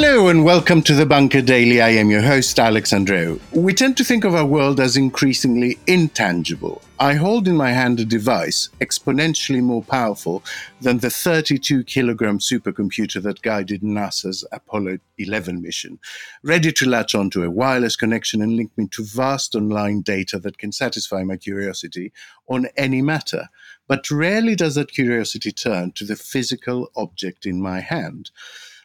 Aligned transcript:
Hello 0.00 0.28
and 0.28 0.44
welcome 0.44 0.80
to 0.82 0.94
the 0.94 1.04
Bunker 1.04 1.42
Daily. 1.42 1.82
I 1.82 1.88
am 1.88 2.08
your 2.08 2.22
host, 2.22 2.60
Alex 2.60 2.92
Andreou. 2.92 3.40
We 3.50 3.74
tend 3.74 3.96
to 3.96 4.04
think 4.04 4.22
of 4.22 4.32
our 4.32 4.46
world 4.46 4.78
as 4.78 4.96
increasingly 4.96 5.76
intangible. 5.88 6.82
I 7.00 7.14
hold 7.14 7.48
in 7.48 7.56
my 7.56 7.72
hand 7.72 7.98
a 7.98 8.04
device 8.04 8.68
exponentially 8.80 9.60
more 9.60 9.82
powerful 9.82 10.44
than 10.80 10.98
the 10.98 11.10
32 11.10 11.82
kilogram 11.82 12.38
supercomputer 12.38 13.20
that 13.24 13.42
guided 13.42 13.82
NASA's 13.82 14.44
Apollo 14.52 15.00
11 15.18 15.60
mission, 15.60 15.98
ready 16.44 16.70
to 16.70 16.88
latch 16.88 17.16
onto 17.16 17.42
a 17.42 17.50
wireless 17.50 17.96
connection 17.96 18.40
and 18.40 18.54
link 18.54 18.70
me 18.76 18.86
to 18.92 19.02
vast 19.04 19.56
online 19.56 20.02
data 20.02 20.38
that 20.38 20.58
can 20.58 20.70
satisfy 20.70 21.24
my 21.24 21.36
curiosity 21.36 22.12
on 22.46 22.68
any 22.76 23.02
matter. 23.02 23.48
But 23.88 24.12
rarely 24.12 24.54
does 24.54 24.76
that 24.76 24.92
curiosity 24.92 25.50
turn 25.50 25.90
to 25.96 26.04
the 26.04 26.14
physical 26.14 26.92
object 26.94 27.46
in 27.46 27.60
my 27.60 27.80
hand. 27.80 28.30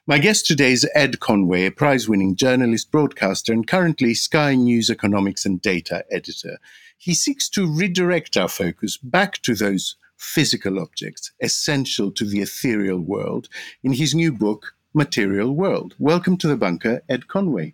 My 0.06 0.18
guest 0.18 0.46
today 0.46 0.74
is 0.74 0.86
Ed 0.94 1.22
Conway, 1.22 1.66
a 1.66 1.72
prize 1.72 2.10
winning 2.10 2.36
journalist, 2.36 2.92
broadcaster, 2.92 3.54
and 3.54 3.66
currently 3.66 4.14
Sky 4.14 4.54
News 4.54 4.90
economics 4.90 5.46
and 5.46 5.62
data 5.62 6.04
editor. 6.12 6.58
He 6.98 7.14
seeks 7.14 7.48
to 7.52 7.74
redirect 7.74 8.36
our 8.36 8.50
focus 8.50 8.98
back 8.98 9.42
to 9.44 9.56
those 9.56 9.96
physical 10.18 10.78
objects 10.78 11.32
essential 11.40 12.12
to 12.12 12.26
the 12.26 12.42
ethereal 12.42 13.00
world 13.00 13.48
in 13.82 13.94
his 13.94 14.14
new 14.14 14.34
book, 14.34 14.76
Material 14.94 15.56
World. 15.56 15.96
Welcome 15.98 16.36
to 16.40 16.50
the 16.50 16.58
bunker, 16.58 17.02
Ed 17.08 17.30
Conway. 17.30 17.74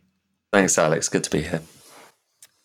Thanks, 0.53 0.77
Alex. 0.77 1.09
Good 1.09 1.23
to 1.23 1.31
be 1.31 1.41
here. 1.41 1.63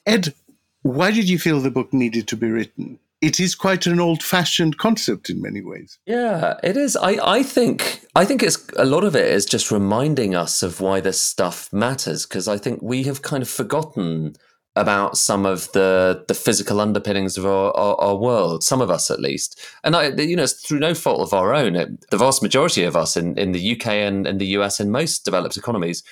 Ed, 0.04 0.34
why 0.82 1.10
did 1.10 1.26
you 1.26 1.38
feel 1.38 1.60
the 1.60 1.70
book 1.70 1.90
needed 1.94 2.28
to 2.28 2.36
be 2.36 2.50
written? 2.50 2.98
It 3.24 3.40
is 3.40 3.54
quite 3.54 3.86
an 3.86 4.00
old-fashioned 4.00 4.76
concept 4.76 5.30
in 5.30 5.40
many 5.40 5.62
ways. 5.62 5.98
Yeah, 6.06 6.54
it 6.62 6.76
is. 6.76 6.96
I, 6.96 7.18
I 7.22 7.42
think 7.42 8.04
I 8.14 8.24
think 8.24 8.42
it's 8.42 8.58
a 8.76 8.84
lot 8.84 9.04
of 9.04 9.16
it 9.16 9.26
is 9.26 9.46
just 9.46 9.70
reminding 9.70 10.34
us 10.34 10.62
of 10.62 10.80
why 10.80 11.00
this 11.00 11.20
stuff 11.20 11.72
matters 11.72 12.26
because 12.26 12.46
I 12.48 12.58
think 12.58 12.82
we 12.82 13.04
have 13.04 13.22
kind 13.22 13.42
of 13.42 13.48
forgotten 13.48 14.36
about 14.76 15.16
some 15.16 15.46
of 15.46 15.72
the 15.72 16.24
the 16.28 16.34
physical 16.34 16.80
underpinnings 16.80 17.38
of 17.38 17.46
our, 17.46 17.74
our, 17.76 17.94
our, 18.00 18.16
world, 18.16 18.62
some 18.62 18.80
of 18.80 18.90
us 18.90 19.10
at 19.10 19.20
least. 19.20 19.58
And 19.84 19.96
I, 19.96 20.08
you 20.08 20.36
know, 20.36 20.42
it's 20.42 20.66
through 20.66 20.80
no 20.80 20.94
fault 20.94 21.20
of 21.20 21.32
our 21.32 21.54
own. 21.54 21.76
It, 21.76 22.10
the 22.10 22.18
vast 22.18 22.42
majority 22.42 22.84
of 22.84 22.96
us 22.96 23.16
in, 23.16 23.38
in 23.38 23.52
the 23.52 23.72
UK 23.76 23.86
and, 23.86 24.26
and 24.26 24.40
the 24.40 24.58
US 24.58 24.80
and 24.80 24.92
most 24.92 25.24
developed 25.24 25.56
economies 25.56 26.02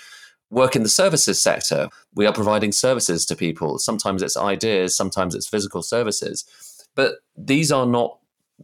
work 0.52 0.76
in 0.76 0.82
the 0.82 0.88
services 0.88 1.42
sector. 1.42 1.88
We 2.14 2.26
are 2.26 2.32
providing 2.32 2.72
services 2.72 3.24
to 3.26 3.34
people. 3.34 3.78
Sometimes 3.78 4.22
it's 4.22 4.36
ideas, 4.36 4.96
sometimes 4.96 5.34
it's 5.34 5.48
physical 5.48 5.82
services. 5.82 6.44
But 6.94 7.16
these 7.36 7.72
are 7.72 7.86
not, 7.86 8.18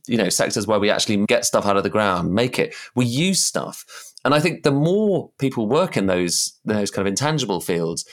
you 0.07 0.17
know, 0.17 0.29
sectors 0.29 0.67
where 0.67 0.81
we 0.81 0.91
actually 0.91 1.25
get 1.27 1.45
stuff 1.45 1.67
out 1.67 1.77
of 1.77 1.83
the 1.83 1.91
ground, 1.91 2.33
make 2.33 2.59
it. 2.59 2.75
We 2.95 3.07
use 3.07 3.43
stuff. 3.43 3.85
And 4.25 4.35
I 4.35 4.41
think 4.41 4.63
the 4.63 4.73
more 4.73 5.31
people 5.39 5.69
work 5.69 5.97
in 5.97 6.07
those 6.07 6.59
those 6.65 6.91
kind 6.91 7.07
of 7.07 7.11
intangible 7.11 7.61
fields, 7.61 8.05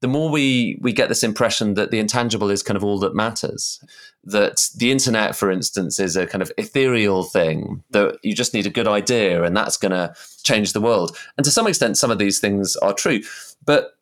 the 0.00 0.08
more 0.08 0.30
we 0.30 0.78
we 0.80 0.92
get 0.92 1.08
this 1.08 1.22
impression 1.22 1.74
that 1.74 1.90
the 1.90 1.98
intangible 1.98 2.50
is 2.50 2.62
kind 2.62 2.76
of 2.76 2.84
all 2.84 2.98
that 3.00 3.14
matters. 3.14 3.82
That 4.24 4.68
the 4.76 4.90
internet, 4.90 5.36
for 5.36 5.50
instance, 5.50 5.98
is 5.98 6.16
a 6.16 6.26
kind 6.26 6.42
of 6.42 6.52
ethereal 6.58 7.22
thing 7.22 7.82
that 7.90 8.18
you 8.22 8.34
just 8.34 8.54
need 8.54 8.66
a 8.66 8.70
good 8.70 8.88
idea 8.88 9.42
and 9.42 9.56
that's 9.56 9.76
going 9.76 9.92
to 9.92 10.14
change 10.42 10.72
the 10.72 10.80
world. 10.80 11.16
And 11.36 11.44
to 11.44 11.50
some 11.50 11.66
extent, 11.66 11.96
some 11.96 12.10
of 12.10 12.18
these 12.18 12.38
things 12.38 12.76
are 12.76 12.94
true, 12.94 13.20
but 13.64 13.96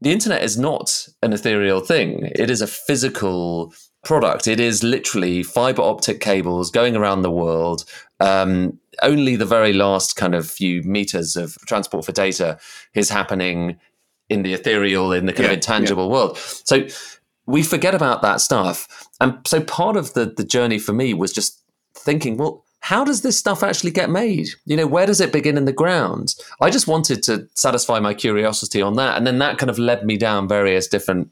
the 0.00 0.12
internet 0.12 0.42
is 0.42 0.58
not 0.58 1.08
an 1.22 1.32
ethereal 1.32 1.80
thing. 1.80 2.30
It 2.34 2.50
is 2.50 2.60
a 2.60 2.66
physical 2.66 3.72
product. 4.06 4.46
It 4.46 4.60
is 4.60 4.82
literally 4.82 5.42
fiber 5.42 5.82
optic 5.82 6.20
cables 6.20 6.70
going 6.70 6.96
around 6.96 7.22
the 7.22 7.30
world. 7.30 7.84
Um, 8.20 8.78
only 9.02 9.36
the 9.36 9.44
very 9.44 9.72
last 9.72 10.16
kind 10.16 10.34
of 10.34 10.48
few 10.48 10.82
meters 10.84 11.36
of 11.36 11.58
transport 11.66 12.06
for 12.06 12.12
data 12.12 12.58
is 12.94 13.10
happening 13.10 13.78
in 14.28 14.42
the 14.42 14.54
ethereal, 14.54 15.12
in 15.12 15.26
the 15.26 15.32
kind 15.32 15.44
yeah, 15.44 15.50
of 15.50 15.54
intangible 15.54 16.06
yeah. 16.06 16.12
world. 16.12 16.38
So 16.38 16.86
we 17.46 17.62
forget 17.62 17.94
about 17.94 18.22
that 18.22 18.40
stuff. 18.40 19.08
And 19.20 19.38
so 19.44 19.60
part 19.60 19.96
of 19.96 20.14
the, 20.14 20.26
the 20.26 20.44
journey 20.44 20.78
for 20.78 20.92
me 20.92 21.12
was 21.12 21.32
just 21.32 21.62
thinking, 21.94 22.36
well, 22.36 22.64
how 22.80 23.04
does 23.04 23.22
this 23.22 23.36
stuff 23.36 23.64
actually 23.64 23.90
get 23.90 24.08
made? 24.08 24.48
You 24.64 24.76
know, 24.76 24.86
where 24.86 25.06
does 25.06 25.20
it 25.20 25.32
begin 25.32 25.58
in 25.58 25.64
the 25.64 25.72
ground? 25.72 26.36
I 26.60 26.70
just 26.70 26.86
wanted 26.86 27.24
to 27.24 27.48
satisfy 27.54 27.98
my 27.98 28.14
curiosity 28.14 28.80
on 28.80 28.94
that. 28.94 29.16
And 29.16 29.26
then 29.26 29.38
that 29.38 29.58
kind 29.58 29.70
of 29.70 29.78
led 29.78 30.04
me 30.04 30.16
down 30.16 30.46
various 30.46 30.86
different 30.86 31.30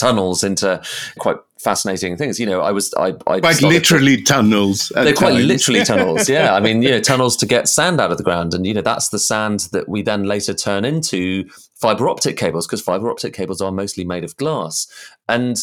tunnels 0.00 0.42
into 0.42 0.82
quite 1.18 1.36
fascinating 1.58 2.16
things. 2.16 2.40
You 2.40 2.46
know, 2.46 2.60
I 2.60 2.72
was 2.72 2.92
I, 2.94 3.14
I 3.26 3.40
quite 3.40 3.62
literally 3.62 4.16
to, 4.16 4.22
tunnels. 4.22 4.90
They're 4.94 5.14
quite 5.14 5.34
literally 5.34 5.84
tunnels. 5.84 6.28
Yeah, 6.28 6.54
I 6.54 6.60
mean, 6.60 6.82
you 6.82 6.90
know, 6.90 7.00
tunnels 7.00 7.36
to 7.38 7.46
get 7.46 7.68
sand 7.68 8.00
out 8.00 8.10
of 8.10 8.18
the 8.18 8.24
ground, 8.24 8.54
and 8.54 8.66
you 8.66 8.74
know 8.74 8.80
that's 8.80 9.10
the 9.10 9.18
sand 9.18 9.68
that 9.72 9.88
we 9.88 10.02
then 10.02 10.24
later 10.24 10.54
turn 10.54 10.84
into 10.84 11.48
fiber 11.76 12.08
optic 12.08 12.36
cables 12.36 12.66
because 12.66 12.80
fiber 12.80 13.10
optic 13.10 13.34
cables 13.34 13.60
are 13.60 13.72
mostly 13.72 14.04
made 14.04 14.24
of 14.24 14.36
glass, 14.36 14.86
and 15.28 15.58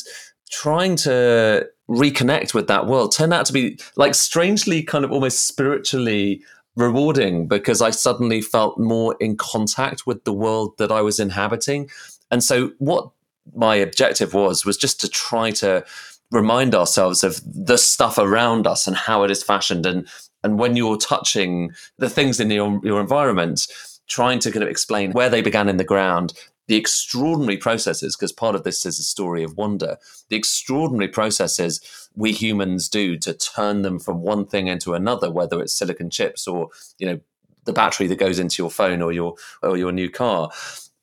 trying 0.50 0.96
to 0.96 1.68
reconnect 1.90 2.54
with 2.54 2.68
that 2.68 2.86
world 2.86 3.14
turned 3.14 3.34
out 3.34 3.46
to 3.46 3.54
be 3.54 3.80
like 3.96 4.14
strangely 4.14 4.84
kind 4.84 5.06
of 5.06 5.12
almost 5.12 5.48
spiritually 5.48 6.42
rewarding 6.76 7.48
because 7.48 7.82
I 7.82 7.90
suddenly 7.90 8.42
felt 8.42 8.78
more 8.78 9.16
in 9.20 9.36
contact 9.36 10.06
with 10.06 10.24
the 10.24 10.34
world 10.34 10.78
that 10.78 10.92
I 10.92 11.02
was 11.02 11.20
inhabiting. 11.20 11.90
And 12.30 12.44
so 12.44 12.72
what 12.78 13.10
my 13.56 13.76
objective 13.76 14.34
was 14.34 14.66
was 14.66 14.78
just 14.78 15.00
to 15.02 15.10
try 15.10 15.52
to 15.52 15.86
remind 16.32 16.76
ourselves 16.76 17.24
of 17.24 17.40
the 17.46 17.78
stuff 17.78 18.18
around 18.18 18.68
us 18.68 18.88
and 18.88 18.96
how 18.96 19.24
it 19.24 19.32
is 19.32 19.44
fashioned. 19.44 19.86
And 19.86 20.08
and 20.44 20.60
when 20.60 20.76
you're 20.76 20.98
touching 20.98 21.72
the 21.98 22.10
things 22.10 22.40
in 22.40 22.50
your, 22.52 22.80
your 22.84 23.02
environment 23.02 23.68
trying 24.08 24.40
to 24.40 24.52
kind 24.52 24.64
of 24.64 24.70
explain 24.70 25.12
where 25.12 25.30
they 25.30 25.42
began 25.42 25.68
in 25.68 25.78
the 25.78 25.84
ground 25.84 26.34
the 26.68 26.76
extraordinary 26.76 27.58
processes 27.58 28.16
because 28.16 28.34
part 28.34 28.54
of 28.54 28.64
this 28.64 28.86
is 28.86 29.00
a 29.00 29.04
story 29.04 29.44
of 29.44 29.58
wonder 29.58 29.98
the 30.30 30.36
extraordinary 30.36 31.08
processes 31.10 32.10
we 32.16 32.32
humans 32.32 32.88
do 32.88 33.18
to 33.18 33.34
turn 33.34 33.82
them 33.82 34.00
from 34.00 34.22
one 34.22 34.46
thing 34.46 34.68
into 34.68 34.94
another 34.94 35.30
whether 35.30 35.62
it's 35.62 35.74
silicon 35.74 36.10
chips 36.10 36.48
or 36.48 36.70
you 37.00 37.08
know 37.08 37.20
the 37.68 37.74
battery 37.74 38.08
that 38.08 38.18
goes 38.18 38.40
into 38.40 38.64
your 38.64 38.72
phone 38.72 39.04
or 39.04 39.12
your 39.12 39.36
or 39.62 39.78
your 39.78 39.92
new 39.92 40.10
car. 40.10 40.50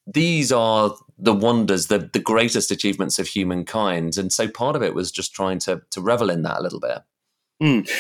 These 0.06 0.50
are 0.50 0.96
the 1.18 1.34
wonders, 1.34 1.86
the 1.86 2.10
the 2.12 2.18
greatest 2.18 2.70
achievements 2.70 3.18
of 3.18 3.28
humankind. 3.28 4.16
And 4.16 4.32
so 4.32 4.48
part 4.48 4.76
of 4.76 4.82
it 4.82 4.94
was 4.94 5.10
just 5.10 5.34
trying 5.34 5.58
to 5.60 5.82
to 5.90 6.00
revel 6.00 6.30
in 6.30 6.42
that 6.42 6.58
a 6.58 6.62
little 6.62 6.80
bit. 6.80 6.98
Mm. 7.62 7.90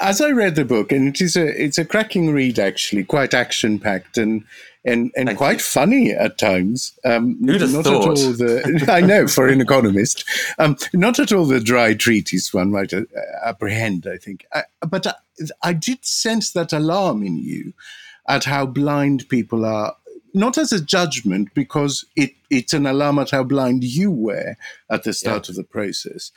As 0.00 0.20
I 0.20 0.30
read 0.30 0.56
the 0.56 0.64
book, 0.64 0.90
and 0.90 1.08
it 1.08 1.20
is 1.20 1.36
a 1.36 1.46
it's 1.64 1.78
a 1.78 1.84
cracking 1.84 2.32
read 2.32 2.58
actually, 2.58 3.04
quite 3.04 3.32
action 3.32 3.78
packed 3.78 4.18
and 4.18 4.44
and 4.84 5.12
and 5.16 5.28
Thank 5.28 5.38
quite 5.38 5.58
you. 5.58 5.64
funny 5.64 6.10
at 6.10 6.38
times. 6.38 6.98
Um, 7.04 7.38
Who'd 7.44 7.60
have 7.60 7.72
not 7.72 7.84
thought? 7.84 8.02
at 8.02 8.08
all 8.08 8.32
the 8.32 8.86
I 8.88 9.00
know 9.00 9.28
for 9.28 9.46
an 9.46 9.60
economist, 9.60 10.24
um, 10.58 10.76
not 10.92 11.18
at 11.20 11.32
all 11.32 11.44
the 11.44 11.60
dry 11.60 11.94
treatise 11.94 12.52
one 12.52 12.72
might 12.72 12.92
uh, 12.92 13.02
apprehend. 13.44 14.06
I 14.12 14.16
think, 14.16 14.46
I, 14.52 14.64
but 14.88 15.06
I, 15.06 15.14
I 15.62 15.72
did 15.74 16.04
sense 16.04 16.50
that 16.52 16.72
alarm 16.72 17.22
in 17.22 17.38
you 17.38 17.72
at 18.28 18.44
how 18.44 18.66
blind 18.66 19.28
people 19.28 19.64
are 19.64 19.96
not 20.38 20.56
as 20.56 20.72
a 20.72 20.82
judgment 20.82 21.52
because 21.52 22.04
it, 22.16 22.30
it's 22.48 22.72
an 22.72 22.86
alarm 22.86 23.18
at 23.18 23.30
how 23.30 23.42
blind 23.42 23.84
you 23.84 24.10
were 24.10 24.56
at 24.90 25.02
the 25.02 25.12
start 25.12 25.48
yeah. 25.48 25.52
of 25.52 25.56
the 25.56 25.64
process 25.64 26.30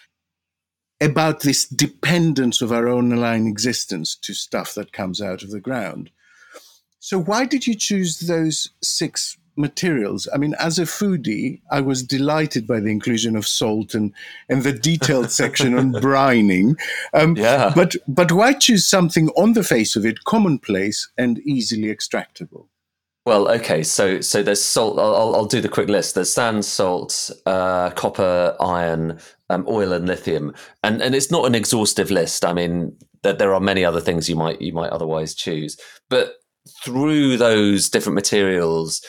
about 1.00 1.42
this 1.42 1.66
dependence 1.66 2.62
of 2.62 2.72
our 2.72 2.88
own 2.88 3.06
underlying 3.06 3.48
existence 3.48 4.16
to 4.16 4.34
stuff 4.34 4.74
that 4.76 4.94
comes 4.94 5.22
out 5.22 5.42
of 5.42 5.50
the 5.50 5.60
ground. 5.60 6.12
So 7.00 7.20
why 7.20 7.46
did 7.46 7.66
you 7.66 7.74
choose 7.74 8.20
those 8.20 8.70
six 8.84 9.38
materials? 9.56 10.28
I 10.34 10.38
mean, 10.38 10.54
as 10.60 10.78
a 10.78 10.84
foodie, 10.84 11.62
I 11.72 11.82
was 11.82 12.04
delighted 12.04 12.68
by 12.68 12.80
the 12.80 12.92
inclusion 12.92 13.36
of 13.36 13.48
salt 13.48 13.96
and, 13.96 14.14
and 14.48 14.62
the 14.62 14.74
detailed 14.74 15.32
section 15.42 15.76
on 15.78 15.94
brining. 15.94 16.80
Um, 17.14 17.36
yeah. 17.36 17.72
But 17.76 17.96
but 18.08 18.32
why 18.32 18.54
choose 18.54 18.86
something 18.86 19.30
on 19.30 19.54
the 19.54 19.64
face 19.64 19.96
of 19.96 20.06
it 20.06 20.24
commonplace 20.26 21.10
and 21.18 21.40
easily 21.40 21.94
extractable? 21.94 22.68
Well, 23.26 23.48
okay, 23.52 23.84
so 23.84 24.20
so 24.22 24.42
there's 24.42 24.64
salt. 24.64 24.98
I'll, 24.98 25.36
I'll 25.36 25.46
do 25.46 25.62
the 25.62 25.70
quick 25.70 25.90
list. 25.90 26.16
There's 26.16 26.34
sand, 26.34 26.66
salt, 26.66 27.30
uh, 27.46 27.92
copper, 27.92 28.56
iron, 28.60 29.20
um, 29.50 29.66
oil, 29.68 29.94
and 29.94 30.08
lithium, 30.08 30.54
and 30.82 31.02
and 31.02 31.14
it's 31.14 31.30
not 31.30 31.46
an 31.46 31.54
exhaustive 31.54 32.10
list. 32.10 32.44
I 32.44 32.54
mean, 32.54 32.98
that 33.22 33.38
there 33.38 33.54
are 33.54 33.60
many 33.60 33.86
other 33.86 34.02
things 34.02 34.28
you 34.28 34.36
might 34.36 34.60
you 34.60 34.74
might 34.74 34.90
otherwise 34.90 35.36
choose, 35.36 35.78
but 36.10 36.38
through 36.84 37.38
those 37.38 37.90
different 37.90 38.16
materials, 38.16 39.06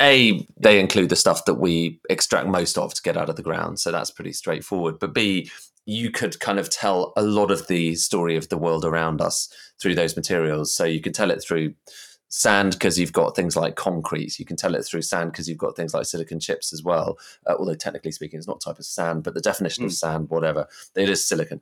a 0.00 0.46
they 0.60 0.80
include 0.80 1.08
the 1.10 1.16
stuff 1.16 1.44
that 1.44 1.54
we 1.56 2.00
extract 2.10 2.48
most 2.48 2.76
of 2.78 2.94
to 2.94 3.02
get 3.02 3.16
out 3.16 3.28
of 3.30 3.36
the 3.36 3.42
ground, 3.42 3.78
so 3.78 3.92
that's 3.92 4.10
pretty 4.10 4.32
straightforward. 4.32 4.98
But 4.98 5.14
b 5.14 5.50
you 5.86 6.10
could 6.10 6.38
kind 6.40 6.58
of 6.58 6.68
tell 6.70 7.12
a 7.16 7.22
lot 7.22 7.50
of 7.50 7.66
the 7.68 7.94
story 7.94 8.36
of 8.36 8.48
the 8.50 8.58
world 8.58 8.84
around 8.84 9.22
us 9.22 9.48
through 9.80 9.94
those 9.94 10.16
materials. 10.16 10.74
So 10.74 10.84
you 10.84 11.00
can 11.00 11.14
tell 11.14 11.30
it 11.30 11.42
through 11.42 11.74
sand 12.28 12.72
because 12.72 12.98
you've 12.98 13.12
got 13.12 13.34
things 13.34 13.56
like 13.56 13.76
concrete. 13.76 14.38
You 14.38 14.44
can 14.44 14.56
tell 14.56 14.74
it 14.74 14.82
through 14.82 15.02
sand 15.02 15.32
because 15.32 15.48
you've 15.48 15.58
got 15.58 15.76
things 15.76 15.94
like 15.94 16.06
silicon 16.06 16.40
chips 16.40 16.72
as 16.72 16.82
well. 16.82 17.18
Uh, 17.46 17.54
although 17.58 17.74
technically 17.74 18.12
speaking, 18.12 18.38
it's 18.38 18.46
not 18.46 18.60
type 18.60 18.78
of 18.78 18.84
sand, 18.84 19.22
but 19.22 19.34
the 19.34 19.40
definition 19.40 19.84
mm. 19.84 19.86
of 19.86 19.92
sand, 19.92 20.28
whatever, 20.30 20.66
it 20.94 21.08
is 21.08 21.24
silicon. 21.24 21.60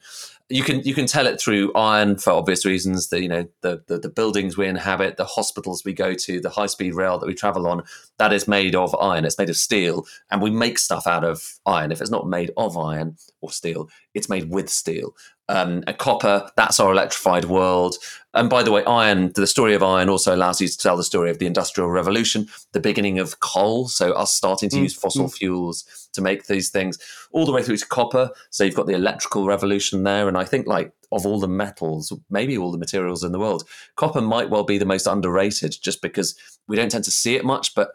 You 0.48 0.62
can 0.62 0.80
you 0.82 0.94
can 0.94 1.06
tell 1.06 1.26
it 1.26 1.40
through 1.40 1.72
iron 1.74 2.16
for 2.18 2.32
obvious 2.32 2.64
reasons. 2.64 3.08
The 3.08 3.22
you 3.22 3.28
know 3.28 3.46
the, 3.62 3.82
the 3.86 3.98
the 3.98 4.08
buildings 4.08 4.56
we 4.56 4.66
inhabit, 4.66 5.16
the 5.16 5.24
hospitals 5.24 5.84
we 5.84 5.92
go 5.92 6.14
to, 6.14 6.40
the 6.40 6.50
high 6.50 6.66
speed 6.66 6.94
rail 6.94 7.18
that 7.18 7.26
we 7.26 7.34
travel 7.34 7.66
on, 7.66 7.82
that 8.18 8.32
is 8.32 8.48
made 8.48 8.74
of 8.74 8.94
iron. 9.00 9.24
It's 9.24 9.38
made 9.38 9.50
of 9.50 9.56
steel, 9.56 10.06
and 10.30 10.42
we 10.42 10.50
make 10.50 10.78
stuff 10.78 11.06
out 11.06 11.24
of 11.24 11.58
iron. 11.64 11.92
If 11.92 12.00
it's 12.00 12.10
not 12.10 12.28
made 12.28 12.50
of 12.56 12.76
iron 12.76 13.16
or 13.40 13.50
steel, 13.50 13.88
it's 14.16 14.28
made 14.28 14.50
with 14.50 14.68
steel 14.68 15.14
um, 15.48 15.84
and 15.86 15.98
copper. 15.98 16.50
That's 16.56 16.80
our 16.80 16.90
electrified 16.92 17.44
world. 17.44 17.96
And 18.34 18.50
by 18.50 18.62
the 18.62 18.72
way, 18.72 18.84
iron, 18.84 19.32
the 19.34 19.46
story 19.46 19.74
of 19.74 19.82
iron 19.82 20.08
also 20.08 20.34
allows 20.34 20.60
you 20.60 20.68
to 20.68 20.78
tell 20.78 20.96
the 20.96 21.04
story 21.04 21.30
of 21.30 21.38
the 21.38 21.46
Industrial 21.46 21.88
Revolution, 21.88 22.48
the 22.72 22.80
beginning 22.80 23.18
of 23.18 23.40
coal. 23.40 23.88
So, 23.88 24.12
us 24.12 24.34
starting 24.34 24.68
to 24.70 24.76
mm, 24.76 24.82
use 24.82 24.94
fossil 24.94 25.26
mm. 25.26 25.34
fuels 25.34 26.08
to 26.12 26.20
make 26.20 26.46
these 26.46 26.70
things, 26.70 26.98
all 27.32 27.46
the 27.46 27.52
way 27.52 27.62
through 27.62 27.78
to 27.78 27.86
copper. 27.86 28.30
So, 28.50 28.64
you've 28.64 28.74
got 28.74 28.86
the 28.86 28.94
electrical 28.94 29.46
revolution 29.46 30.02
there. 30.02 30.28
And 30.28 30.36
I 30.36 30.44
think, 30.44 30.66
like, 30.66 30.92
of 31.12 31.24
all 31.24 31.40
the 31.40 31.48
metals, 31.48 32.12
maybe 32.28 32.58
all 32.58 32.72
the 32.72 32.78
materials 32.78 33.24
in 33.24 33.32
the 33.32 33.38
world, 33.38 33.64
copper 33.94 34.20
might 34.20 34.50
well 34.50 34.64
be 34.64 34.76
the 34.76 34.84
most 34.84 35.06
underrated 35.06 35.76
just 35.80 36.02
because 36.02 36.36
we 36.68 36.76
don't 36.76 36.90
tend 36.90 37.04
to 37.04 37.10
see 37.10 37.36
it 37.36 37.44
much. 37.44 37.74
But 37.74 37.88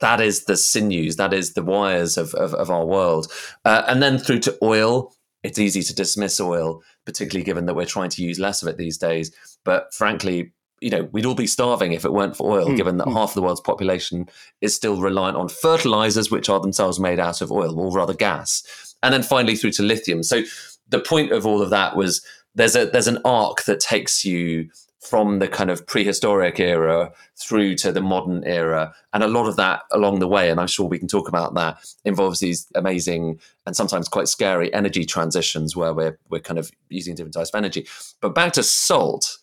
that 0.00 0.20
is 0.20 0.44
the 0.44 0.56
sinews, 0.56 1.16
that 1.16 1.32
is 1.32 1.54
the 1.54 1.62
wires 1.64 2.16
of, 2.16 2.34
of, 2.34 2.54
of 2.54 2.70
our 2.70 2.86
world. 2.86 3.32
Uh, 3.64 3.82
and 3.88 4.00
then 4.02 4.18
through 4.18 4.40
to 4.40 4.56
oil, 4.62 5.12
it's 5.42 5.58
easy 5.58 5.82
to 5.82 5.94
dismiss 5.94 6.40
oil, 6.40 6.82
particularly 7.04 7.44
given 7.44 7.66
that 7.66 7.74
we're 7.74 7.86
trying 7.86 8.10
to 8.10 8.22
use 8.22 8.38
less 8.38 8.62
of 8.62 8.68
it 8.68 8.76
these 8.76 8.98
days. 8.98 9.30
But 9.64 9.94
frankly, 9.94 10.52
you 10.80 10.90
know, 10.90 11.08
we'd 11.12 11.26
all 11.26 11.34
be 11.34 11.46
starving 11.46 11.92
if 11.92 12.04
it 12.04 12.12
weren't 12.12 12.36
for 12.36 12.50
oil, 12.50 12.68
mm. 12.68 12.76
given 12.76 12.98
that 12.98 13.08
mm. 13.08 13.12
half 13.12 13.30
of 13.30 13.34
the 13.34 13.42
world's 13.42 13.60
population 13.60 14.28
is 14.60 14.74
still 14.74 15.00
reliant 15.00 15.36
on 15.36 15.48
fertilizers, 15.48 16.30
which 16.30 16.48
are 16.48 16.60
themselves 16.60 17.00
made 17.00 17.18
out 17.18 17.40
of 17.40 17.50
oil, 17.50 17.78
or 17.78 17.90
rather 17.92 18.14
gas. 18.14 18.94
And 19.02 19.12
then 19.12 19.22
finally 19.22 19.56
through 19.56 19.72
to 19.72 19.82
lithium. 19.82 20.22
So 20.22 20.42
the 20.88 21.00
point 21.00 21.32
of 21.32 21.46
all 21.46 21.62
of 21.62 21.70
that 21.70 21.96
was 21.96 22.24
there's 22.54 22.76
a 22.76 22.86
there's 22.86 23.08
an 23.08 23.18
arc 23.24 23.64
that 23.64 23.80
takes 23.80 24.24
you 24.24 24.70
from 25.00 25.38
the 25.38 25.48
kind 25.48 25.70
of 25.70 25.86
prehistoric 25.86 26.58
era 26.58 27.12
through 27.36 27.76
to 27.76 27.92
the 27.92 28.00
modern 28.00 28.42
era. 28.44 28.92
And 29.12 29.22
a 29.22 29.28
lot 29.28 29.46
of 29.46 29.56
that 29.56 29.82
along 29.92 30.18
the 30.18 30.28
way, 30.28 30.50
and 30.50 30.58
I'm 30.58 30.66
sure 30.66 30.86
we 30.86 30.98
can 30.98 31.08
talk 31.08 31.28
about 31.28 31.54
that, 31.54 31.78
involves 32.04 32.40
these 32.40 32.66
amazing 32.74 33.38
and 33.66 33.76
sometimes 33.76 34.08
quite 34.08 34.28
scary 34.28 34.72
energy 34.74 35.04
transitions 35.04 35.76
where 35.76 35.94
we're, 35.94 36.18
we're 36.30 36.40
kind 36.40 36.58
of 36.58 36.70
using 36.88 37.14
different 37.14 37.34
types 37.34 37.50
of 37.50 37.58
energy. 37.58 37.86
But 38.20 38.34
back 38.34 38.52
to 38.54 38.62
salt. 38.62 39.38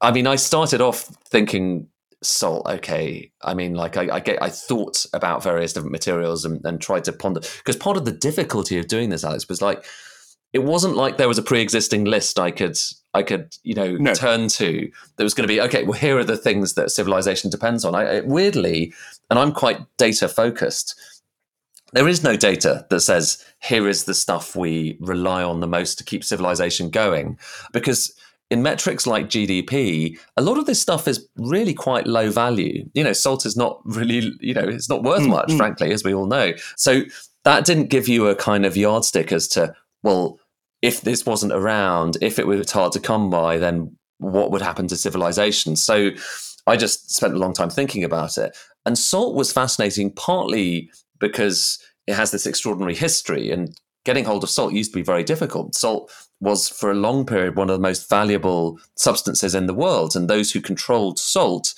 I 0.00 0.10
mean, 0.10 0.26
I 0.26 0.36
started 0.36 0.80
off 0.80 1.02
thinking 1.26 1.88
salt 2.20 2.66
okay 2.66 3.30
i 3.42 3.54
mean 3.54 3.74
like 3.74 3.96
i, 3.96 4.16
I 4.16 4.18
get 4.18 4.42
i 4.42 4.50
thought 4.50 5.06
about 5.12 5.40
various 5.40 5.72
different 5.72 5.92
materials 5.92 6.44
and, 6.44 6.60
and 6.64 6.80
tried 6.80 7.04
to 7.04 7.12
ponder 7.12 7.42
because 7.58 7.76
part 7.76 7.96
of 7.96 8.06
the 8.06 8.10
difficulty 8.10 8.76
of 8.76 8.88
doing 8.88 9.10
this 9.10 9.22
alex 9.22 9.48
was 9.48 9.62
like 9.62 9.84
it 10.52 10.60
wasn't 10.60 10.96
like 10.96 11.16
there 11.16 11.28
was 11.28 11.38
a 11.38 11.42
pre-existing 11.42 12.04
list 12.04 12.38
I 12.38 12.50
could 12.50 12.78
I 13.18 13.22
could 13.24 13.56
you 13.64 13.74
know 13.74 13.96
no. 13.96 14.14
turn 14.14 14.48
to. 14.48 14.90
There 15.16 15.24
was 15.24 15.34
going 15.34 15.46
to 15.46 15.52
be 15.52 15.60
okay. 15.62 15.82
Well, 15.82 15.98
here 15.98 16.16
are 16.18 16.24
the 16.24 16.36
things 16.36 16.74
that 16.74 16.90
civilization 16.90 17.50
depends 17.50 17.84
on. 17.84 17.94
I, 17.94 18.20
weirdly, 18.20 18.94
and 19.28 19.38
I'm 19.38 19.52
quite 19.52 19.80
data 19.96 20.28
focused. 20.28 20.94
There 21.92 22.06
is 22.06 22.22
no 22.22 22.36
data 22.36 22.86
that 22.90 23.00
says 23.00 23.44
here 23.60 23.88
is 23.88 24.04
the 24.04 24.14
stuff 24.14 24.54
we 24.54 24.96
rely 25.00 25.42
on 25.42 25.60
the 25.60 25.66
most 25.66 25.98
to 25.98 26.04
keep 26.04 26.22
civilization 26.22 26.90
going, 26.90 27.38
because 27.72 28.14
in 28.50 28.62
metrics 28.62 29.06
like 29.06 29.26
GDP, 29.26 30.18
a 30.36 30.42
lot 30.42 30.58
of 30.58 30.66
this 30.66 30.80
stuff 30.80 31.08
is 31.08 31.26
really 31.36 31.74
quite 31.74 32.06
low 32.06 32.30
value. 32.30 32.88
You 32.94 33.04
know, 33.04 33.12
salt 33.12 33.44
is 33.44 33.56
not 33.56 33.80
really, 33.84 34.32
you 34.40 34.54
know, 34.54 34.68
it's 34.68 34.88
not 34.88 35.02
worth 35.02 35.22
mm, 35.22 35.30
much, 35.30 35.48
mm. 35.48 35.56
frankly, 35.56 35.92
as 35.92 36.04
we 36.04 36.14
all 36.14 36.26
know. 36.26 36.52
So 36.76 37.02
that 37.44 37.64
didn't 37.64 37.90
give 37.90 38.06
you 38.06 38.28
a 38.28 38.34
kind 38.34 38.64
of 38.64 38.76
yardstick 38.76 39.32
as 39.32 39.48
to 39.48 39.74
well, 40.02 40.37
if 40.82 41.00
this 41.00 41.26
wasn't 41.26 41.52
around, 41.52 42.16
if 42.20 42.38
it 42.38 42.46
was 42.46 42.70
hard 42.70 42.92
to 42.92 43.00
come 43.00 43.30
by, 43.30 43.58
then 43.58 43.96
what 44.18 44.50
would 44.50 44.62
happen 44.62 44.86
to 44.88 44.96
civilization? 44.96 45.76
So 45.76 46.10
I 46.66 46.76
just 46.76 47.14
spent 47.14 47.34
a 47.34 47.38
long 47.38 47.54
time 47.54 47.70
thinking 47.70 48.04
about 48.04 48.38
it. 48.38 48.56
And 48.84 48.96
salt 48.96 49.34
was 49.34 49.52
fascinating 49.52 50.12
partly 50.12 50.90
because 51.18 51.78
it 52.06 52.14
has 52.14 52.30
this 52.30 52.46
extraordinary 52.46 52.94
history 52.94 53.50
and 53.50 53.76
getting 54.04 54.24
hold 54.24 54.42
of 54.42 54.50
salt 54.50 54.72
used 54.72 54.92
to 54.92 54.98
be 54.98 55.02
very 55.02 55.24
difficult. 55.24 55.74
Salt 55.74 56.10
was 56.40 56.68
for 56.68 56.90
a 56.90 56.94
long 56.94 57.26
period 57.26 57.56
one 57.56 57.68
of 57.68 57.76
the 57.76 57.82
most 57.82 58.08
valuable 58.08 58.78
substances 58.96 59.54
in 59.54 59.66
the 59.66 59.74
world 59.74 60.14
and 60.14 60.28
those 60.28 60.52
who 60.52 60.60
controlled 60.60 61.18
salt 61.18 61.74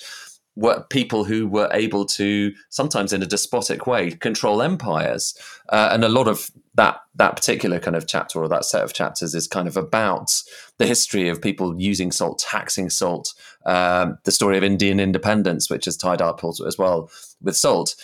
were 0.55 0.85
people 0.89 1.23
who 1.23 1.47
were 1.47 1.69
able 1.71 2.05
to 2.05 2.51
sometimes 2.69 3.13
in 3.13 3.23
a 3.23 3.27
despotic 3.27 3.87
way 3.87 4.11
control 4.11 4.61
empires. 4.61 5.33
Uh, 5.69 5.89
and 5.91 6.03
a 6.03 6.09
lot 6.09 6.27
of 6.27 6.49
that 6.75 7.01
that 7.15 7.35
particular 7.35 7.79
kind 7.79 7.95
of 7.95 8.07
chapter 8.07 8.39
or 8.39 8.47
that 8.47 8.65
set 8.65 8.83
of 8.83 8.93
chapters 8.93 9.35
is 9.35 9.47
kind 9.47 9.67
of 9.67 9.77
about 9.77 10.41
the 10.77 10.85
history 10.85 11.29
of 11.29 11.41
people 11.41 11.79
using 11.79 12.11
salt 12.11 12.39
taxing 12.39 12.89
salt 12.89 13.33
um, 13.65 14.17
the 14.23 14.31
story 14.31 14.57
of 14.57 14.63
indian 14.63 14.97
independence 14.97 15.69
which 15.69 15.85
is 15.85 15.97
tied 15.97 16.21
up 16.21 16.45
also 16.45 16.65
as 16.65 16.77
well 16.77 17.09
with 17.41 17.57
salt. 17.57 17.95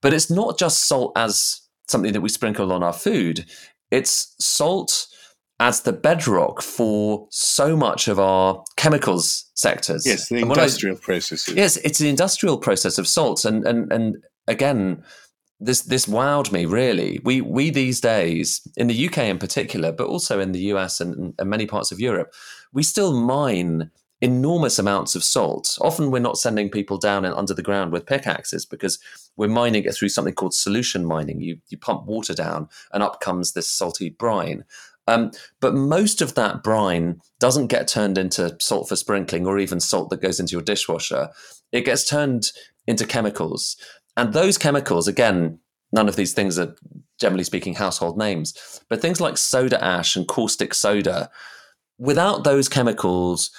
But 0.00 0.12
it's 0.12 0.30
not 0.30 0.58
just 0.58 0.86
salt 0.86 1.12
as 1.16 1.60
something 1.88 2.12
that 2.12 2.20
we 2.20 2.28
sprinkle 2.28 2.72
on 2.72 2.82
our 2.82 2.92
food. 2.92 3.46
It's 3.90 4.34
salt 4.38 5.06
as 5.62 5.82
the 5.82 5.92
bedrock 5.92 6.60
for 6.60 7.28
so 7.30 7.76
much 7.76 8.08
of 8.08 8.18
our 8.18 8.64
chemicals 8.76 9.48
sectors. 9.54 10.04
Yes, 10.04 10.28
the 10.28 10.38
industrial 10.38 10.96
I, 10.96 11.00
processes. 11.00 11.54
Yes, 11.54 11.76
it's 11.78 12.00
the 12.00 12.08
industrial 12.08 12.58
process 12.58 12.98
of 12.98 13.06
salts, 13.06 13.44
and 13.44 13.64
and 13.64 13.92
and 13.92 14.16
again, 14.48 15.04
this 15.60 15.82
this 15.82 16.06
wowed 16.06 16.50
me 16.50 16.64
really. 16.64 17.20
We 17.22 17.42
we 17.42 17.70
these 17.70 18.00
days 18.00 18.60
in 18.76 18.88
the 18.88 19.06
UK 19.06 19.18
in 19.18 19.38
particular, 19.38 19.92
but 19.92 20.08
also 20.08 20.40
in 20.40 20.50
the 20.50 20.62
US 20.72 21.00
and, 21.00 21.32
and 21.38 21.48
many 21.48 21.66
parts 21.66 21.92
of 21.92 22.00
Europe, 22.00 22.34
we 22.72 22.82
still 22.82 23.12
mine 23.12 23.92
enormous 24.20 24.78
amounts 24.78 25.16
of 25.16 25.24
salt. 25.24 25.76
Often 25.80 26.10
we're 26.10 26.20
not 26.20 26.38
sending 26.38 26.70
people 26.70 26.96
down 26.96 27.24
and 27.24 27.34
under 27.34 27.54
the 27.54 27.62
ground 27.62 27.92
with 27.92 28.06
pickaxes 28.06 28.64
because 28.64 29.00
we're 29.36 29.48
mining 29.48 29.84
it 29.84 29.94
through 29.94 30.10
something 30.10 30.34
called 30.34 30.54
solution 30.54 31.04
mining. 31.04 31.40
You 31.40 31.58
you 31.68 31.78
pump 31.78 32.06
water 32.06 32.34
down 32.34 32.68
and 32.92 33.02
up 33.02 33.20
comes 33.20 33.52
this 33.52 33.70
salty 33.70 34.10
brine. 34.10 34.64
Um, 35.06 35.32
but 35.60 35.74
most 35.74 36.20
of 36.20 36.34
that 36.34 36.62
brine 36.62 37.20
doesn't 37.40 37.66
get 37.66 37.88
turned 37.88 38.18
into 38.18 38.56
salt 38.60 38.88
for 38.88 38.96
sprinkling 38.96 39.46
or 39.46 39.58
even 39.58 39.80
salt 39.80 40.10
that 40.10 40.22
goes 40.22 40.38
into 40.38 40.52
your 40.52 40.62
dishwasher. 40.62 41.30
It 41.72 41.84
gets 41.84 42.08
turned 42.08 42.52
into 42.86 43.06
chemicals. 43.06 43.76
And 44.16 44.32
those 44.32 44.58
chemicals, 44.58 45.08
again, 45.08 45.58
none 45.92 46.08
of 46.08 46.16
these 46.16 46.32
things 46.32 46.58
are 46.58 46.76
generally 47.18 47.44
speaking 47.44 47.74
household 47.74 48.18
names, 48.18 48.80
but 48.88 49.00
things 49.00 49.20
like 49.20 49.38
soda 49.38 49.82
ash 49.82 50.16
and 50.16 50.26
caustic 50.26 50.74
soda, 50.74 51.30
without 51.98 52.44
those 52.44 52.68
chemicals, 52.68 53.50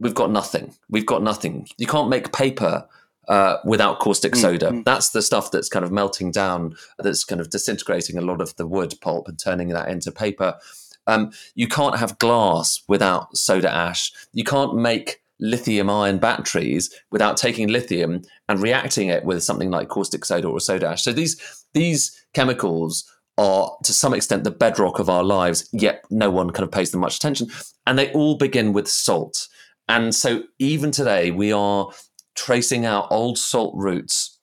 we've 0.00 0.14
got 0.14 0.30
nothing. 0.30 0.74
We've 0.88 1.06
got 1.06 1.22
nothing. 1.22 1.68
You 1.76 1.86
can't 1.86 2.08
make 2.08 2.32
paper 2.32 2.86
uh, 3.28 3.58
without 3.64 3.98
caustic 3.98 4.32
mm, 4.32 4.40
soda. 4.40 4.66
Mm-hmm. 4.66 4.82
That's 4.82 5.10
the 5.10 5.22
stuff 5.22 5.50
that's 5.50 5.68
kind 5.68 5.84
of 5.84 5.92
melting 5.92 6.30
down, 6.30 6.76
that's 6.98 7.24
kind 7.24 7.40
of 7.40 7.50
disintegrating 7.50 8.16
a 8.16 8.22
lot 8.22 8.40
of 8.40 8.56
the 8.56 8.66
wood 8.66 8.94
pulp 9.00 9.28
and 9.28 9.38
turning 9.38 9.68
that 9.68 9.88
into 9.88 10.10
paper. 10.10 10.58
Um, 11.06 11.32
you 11.54 11.68
can't 11.68 11.98
have 11.98 12.18
glass 12.18 12.82
without 12.88 13.36
soda 13.36 13.72
ash. 13.72 14.12
You 14.32 14.44
can't 14.44 14.76
make 14.76 15.22
lithium 15.40 15.88
ion 15.88 16.18
batteries 16.18 16.92
without 17.10 17.36
taking 17.36 17.68
lithium 17.68 18.22
and 18.48 18.60
reacting 18.60 19.08
it 19.08 19.24
with 19.24 19.42
something 19.42 19.70
like 19.70 19.88
caustic 19.88 20.24
soda 20.24 20.48
or 20.48 20.60
soda 20.60 20.88
ash. 20.88 21.02
So 21.02 21.12
these 21.12 21.64
these 21.72 22.26
chemicals 22.34 23.10
are 23.38 23.70
to 23.84 23.92
some 23.92 24.12
extent 24.14 24.44
the 24.44 24.50
bedrock 24.50 24.98
of 24.98 25.08
our 25.08 25.22
lives, 25.22 25.68
yet 25.72 26.04
no 26.10 26.28
one 26.28 26.50
kind 26.50 26.64
of 26.64 26.72
pays 26.72 26.90
them 26.90 27.00
much 27.00 27.16
attention. 27.16 27.48
And 27.86 27.98
they 27.98 28.12
all 28.12 28.36
begin 28.36 28.72
with 28.72 28.88
salt. 28.88 29.48
And 29.88 30.14
so 30.14 30.42
even 30.58 30.90
today, 30.90 31.30
we 31.30 31.52
are 31.52 31.90
tracing 32.38 32.86
out 32.86 33.08
old 33.10 33.38
salt 33.38 33.74
routes. 33.76 34.38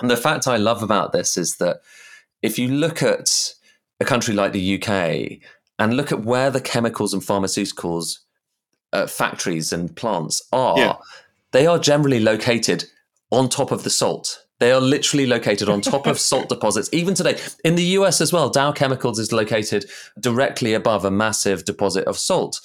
And 0.00 0.10
the 0.10 0.16
fact 0.16 0.46
I 0.46 0.56
love 0.56 0.82
about 0.82 1.12
this 1.12 1.36
is 1.36 1.56
that 1.56 1.78
if 2.42 2.58
you 2.58 2.68
look 2.68 3.02
at 3.02 3.54
a 4.00 4.04
country 4.04 4.34
like 4.34 4.52
the 4.52 4.80
UK 4.80 5.40
and 5.78 5.96
look 5.96 6.12
at 6.12 6.24
where 6.24 6.50
the 6.50 6.60
chemicals 6.60 7.12
and 7.12 7.22
pharmaceuticals 7.22 8.18
uh, 8.92 9.06
factories 9.06 9.72
and 9.72 9.94
plants 9.96 10.42
are, 10.52 10.78
yeah. 10.78 10.96
they 11.52 11.66
are 11.66 11.78
generally 11.78 12.20
located 12.20 12.84
on 13.30 13.48
top 13.48 13.70
of 13.70 13.84
the 13.84 13.90
salt. 13.90 14.44
They 14.60 14.72
are 14.72 14.80
literally 14.80 15.26
located 15.26 15.68
on 15.68 15.80
top 15.80 16.06
of 16.06 16.18
salt 16.30 16.48
deposits. 16.48 16.88
Even 16.92 17.14
today, 17.14 17.38
in 17.64 17.76
the 17.76 17.84
US 17.98 18.20
as 18.20 18.32
well, 18.32 18.48
Dow 18.50 18.72
Chemicals 18.72 19.18
is 19.18 19.32
located 19.32 19.84
directly 20.18 20.74
above 20.74 21.04
a 21.04 21.10
massive 21.10 21.64
deposit 21.64 22.06
of 22.06 22.18
salt. 22.18 22.60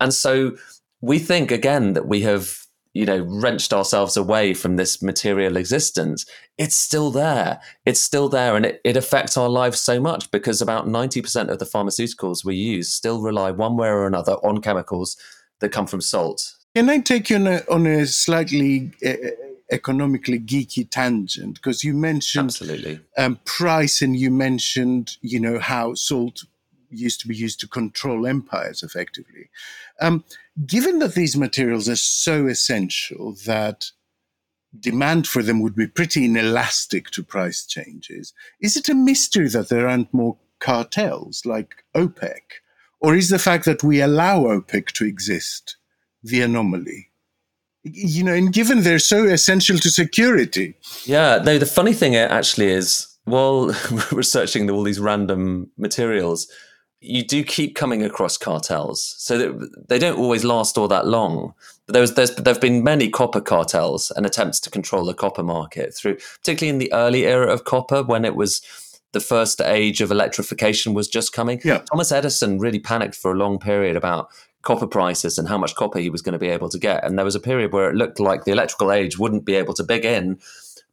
And 0.00 0.12
so 0.12 0.56
we 1.00 1.18
think 1.18 1.50
again 1.50 1.92
that 1.92 2.08
we 2.08 2.22
have 2.22 2.65
you 2.96 3.06
know 3.06 3.20
wrenched 3.42 3.72
ourselves 3.72 4.16
away 4.16 4.54
from 4.54 4.76
this 4.76 5.02
material 5.02 5.56
existence 5.56 6.26
it's 6.58 6.74
still 6.74 7.10
there. 7.10 7.60
It's 7.84 8.00
still 8.00 8.28
there 8.28 8.56
and 8.56 8.64
it, 8.64 8.80
it 8.82 8.96
affects 8.96 9.36
our 9.36 9.48
lives 9.48 9.80
so 9.80 10.00
much 10.00 10.30
because 10.30 10.62
about 10.62 10.86
90% 10.86 11.48
of 11.48 11.58
the 11.58 11.64
pharmaceuticals 11.64 12.44
we 12.44 12.56
use 12.56 12.92
still 12.92 13.20
rely 13.20 13.50
one 13.50 13.76
way 13.76 13.88
or 13.88 14.06
another 14.06 14.34
on 14.42 14.62
chemicals 14.62 15.16
that 15.60 15.70
come 15.70 15.86
from 15.86 16.00
salt. 16.00 16.54
Can 16.74 16.90
i 16.90 16.98
take 16.98 17.30
you 17.30 17.36
on 17.36 17.46
a, 17.46 17.62
on 17.70 17.86
a 17.86 18.06
slightly 18.06 18.92
uh, 19.04 19.14
economically 19.70 20.38
geeky 20.38 20.88
tangent? 20.88 21.54
Because 21.54 21.84
you 21.84 21.94
mentioned 21.94 22.46
absolutely. 22.46 23.00
um, 23.18 23.38
price 23.44 24.02
and 24.02 24.16
you 24.16 24.30
mentioned 24.30 25.16
you 25.20 25.40
know 25.40 25.58
how 25.58 25.94
salt 25.94 26.44
used 26.90 27.20
to 27.20 27.28
be 27.28 27.34
used 27.34 27.60
to 27.60 27.68
control 27.68 28.26
empires 28.26 28.82
effectively. 28.82 29.50
Um, 30.00 30.24
given 30.64 31.00
that 31.00 31.14
these 31.14 31.36
materials 31.36 31.88
are 31.88 31.96
so 31.96 32.46
essential 32.46 33.36
that 33.44 33.90
demand 34.78 35.26
for 35.26 35.42
them 35.42 35.60
would 35.60 35.74
be 35.74 35.86
pretty 35.86 36.24
inelastic 36.24 37.10
to 37.10 37.22
price 37.22 37.66
changes, 37.66 38.32
is 38.60 38.76
it 38.76 38.88
a 38.88 38.94
mystery 38.94 39.48
that 39.48 39.68
there 39.68 39.88
aren't 39.88 40.12
more 40.14 40.36
cartels 40.58 41.44
like 41.44 41.84
OPEC? 41.94 42.40
Or 43.00 43.14
is 43.14 43.28
the 43.28 43.38
fact 43.38 43.64
that 43.66 43.82
we 43.82 44.00
allow 44.00 44.44
OPEC 44.44 44.92
to 44.92 45.04
exist 45.04 45.76
the 46.22 46.40
anomaly? 46.40 47.10
You 47.84 48.24
know, 48.24 48.32
and 48.32 48.52
given 48.52 48.82
they're 48.82 48.98
so 48.98 49.26
essential 49.26 49.78
to 49.78 49.90
security. 49.90 50.74
Yeah, 51.04 51.40
no, 51.44 51.58
the 51.58 51.66
funny 51.66 51.92
thing 51.92 52.16
eh, 52.16 52.26
actually 52.26 52.68
is 52.68 53.06
while 53.24 53.66
researching 54.12 54.68
all 54.70 54.82
these 54.82 54.98
random 54.98 55.70
materials, 55.76 56.48
you 57.00 57.24
do 57.24 57.44
keep 57.44 57.74
coming 57.74 58.02
across 58.02 58.36
cartels, 58.36 59.14
so 59.18 59.38
that 59.38 59.86
they 59.88 59.98
don't 59.98 60.18
always 60.18 60.44
last 60.44 60.78
all 60.78 60.88
that 60.88 61.06
long. 61.06 61.54
But 61.86 61.92
there 61.92 62.00
was, 62.00 62.14
there's, 62.14 62.34
there 62.34 62.52
have 62.52 62.60
been 62.60 62.82
many 62.82 63.08
copper 63.08 63.40
cartels 63.40 64.10
and 64.16 64.26
attempts 64.26 64.60
to 64.60 64.70
control 64.70 65.04
the 65.04 65.14
copper 65.14 65.42
market 65.42 65.94
through, 65.94 66.16
particularly 66.38 66.70
in 66.70 66.78
the 66.78 66.92
early 66.92 67.24
era 67.24 67.52
of 67.52 67.64
copper 67.64 68.02
when 68.02 68.24
it 68.24 68.34
was 68.34 68.62
the 69.12 69.20
first 69.20 69.60
age 69.60 70.00
of 70.00 70.10
electrification 70.10 70.94
was 70.94 71.08
just 71.08 71.32
coming. 71.32 71.60
Yeah. 71.64 71.82
Thomas 71.90 72.12
Edison 72.12 72.58
really 72.58 72.80
panicked 72.80 73.14
for 73.14 73.32
a 73.32 73.36
long 73.36 73.58
period 73.58 73.96
about 73.96 74.28
copper 74.62 74.86
prices 74.86 75.38
and 75.38 75.48
how 75.48 75.56
much 75.56 75.74
copper 75.76 76.00
he 76.00 76.10
was 76.10 76.22
going 76.22 76.32
to 76.32 76.38
be 76.38 76.48
able 76.48 76.68
to 76.68 76.78
get. 76.78 77.04
And 77.04 77.16
there 77.16 77.24
was 77.24 77.36
a 77.36 77.40
period 77.40 77.72
where 77.72 77.88
it 77.88 77.94
looked 77.94 78.18
like 78.18 78.44
the 78.44 78.52
electrical 78.52 78.90
age 78.90 79.18
wouldn't 79.18 79.44
be 79.44 79.54
able 79.54 79.74
to 79.74 79.84
begin 79.84 80.38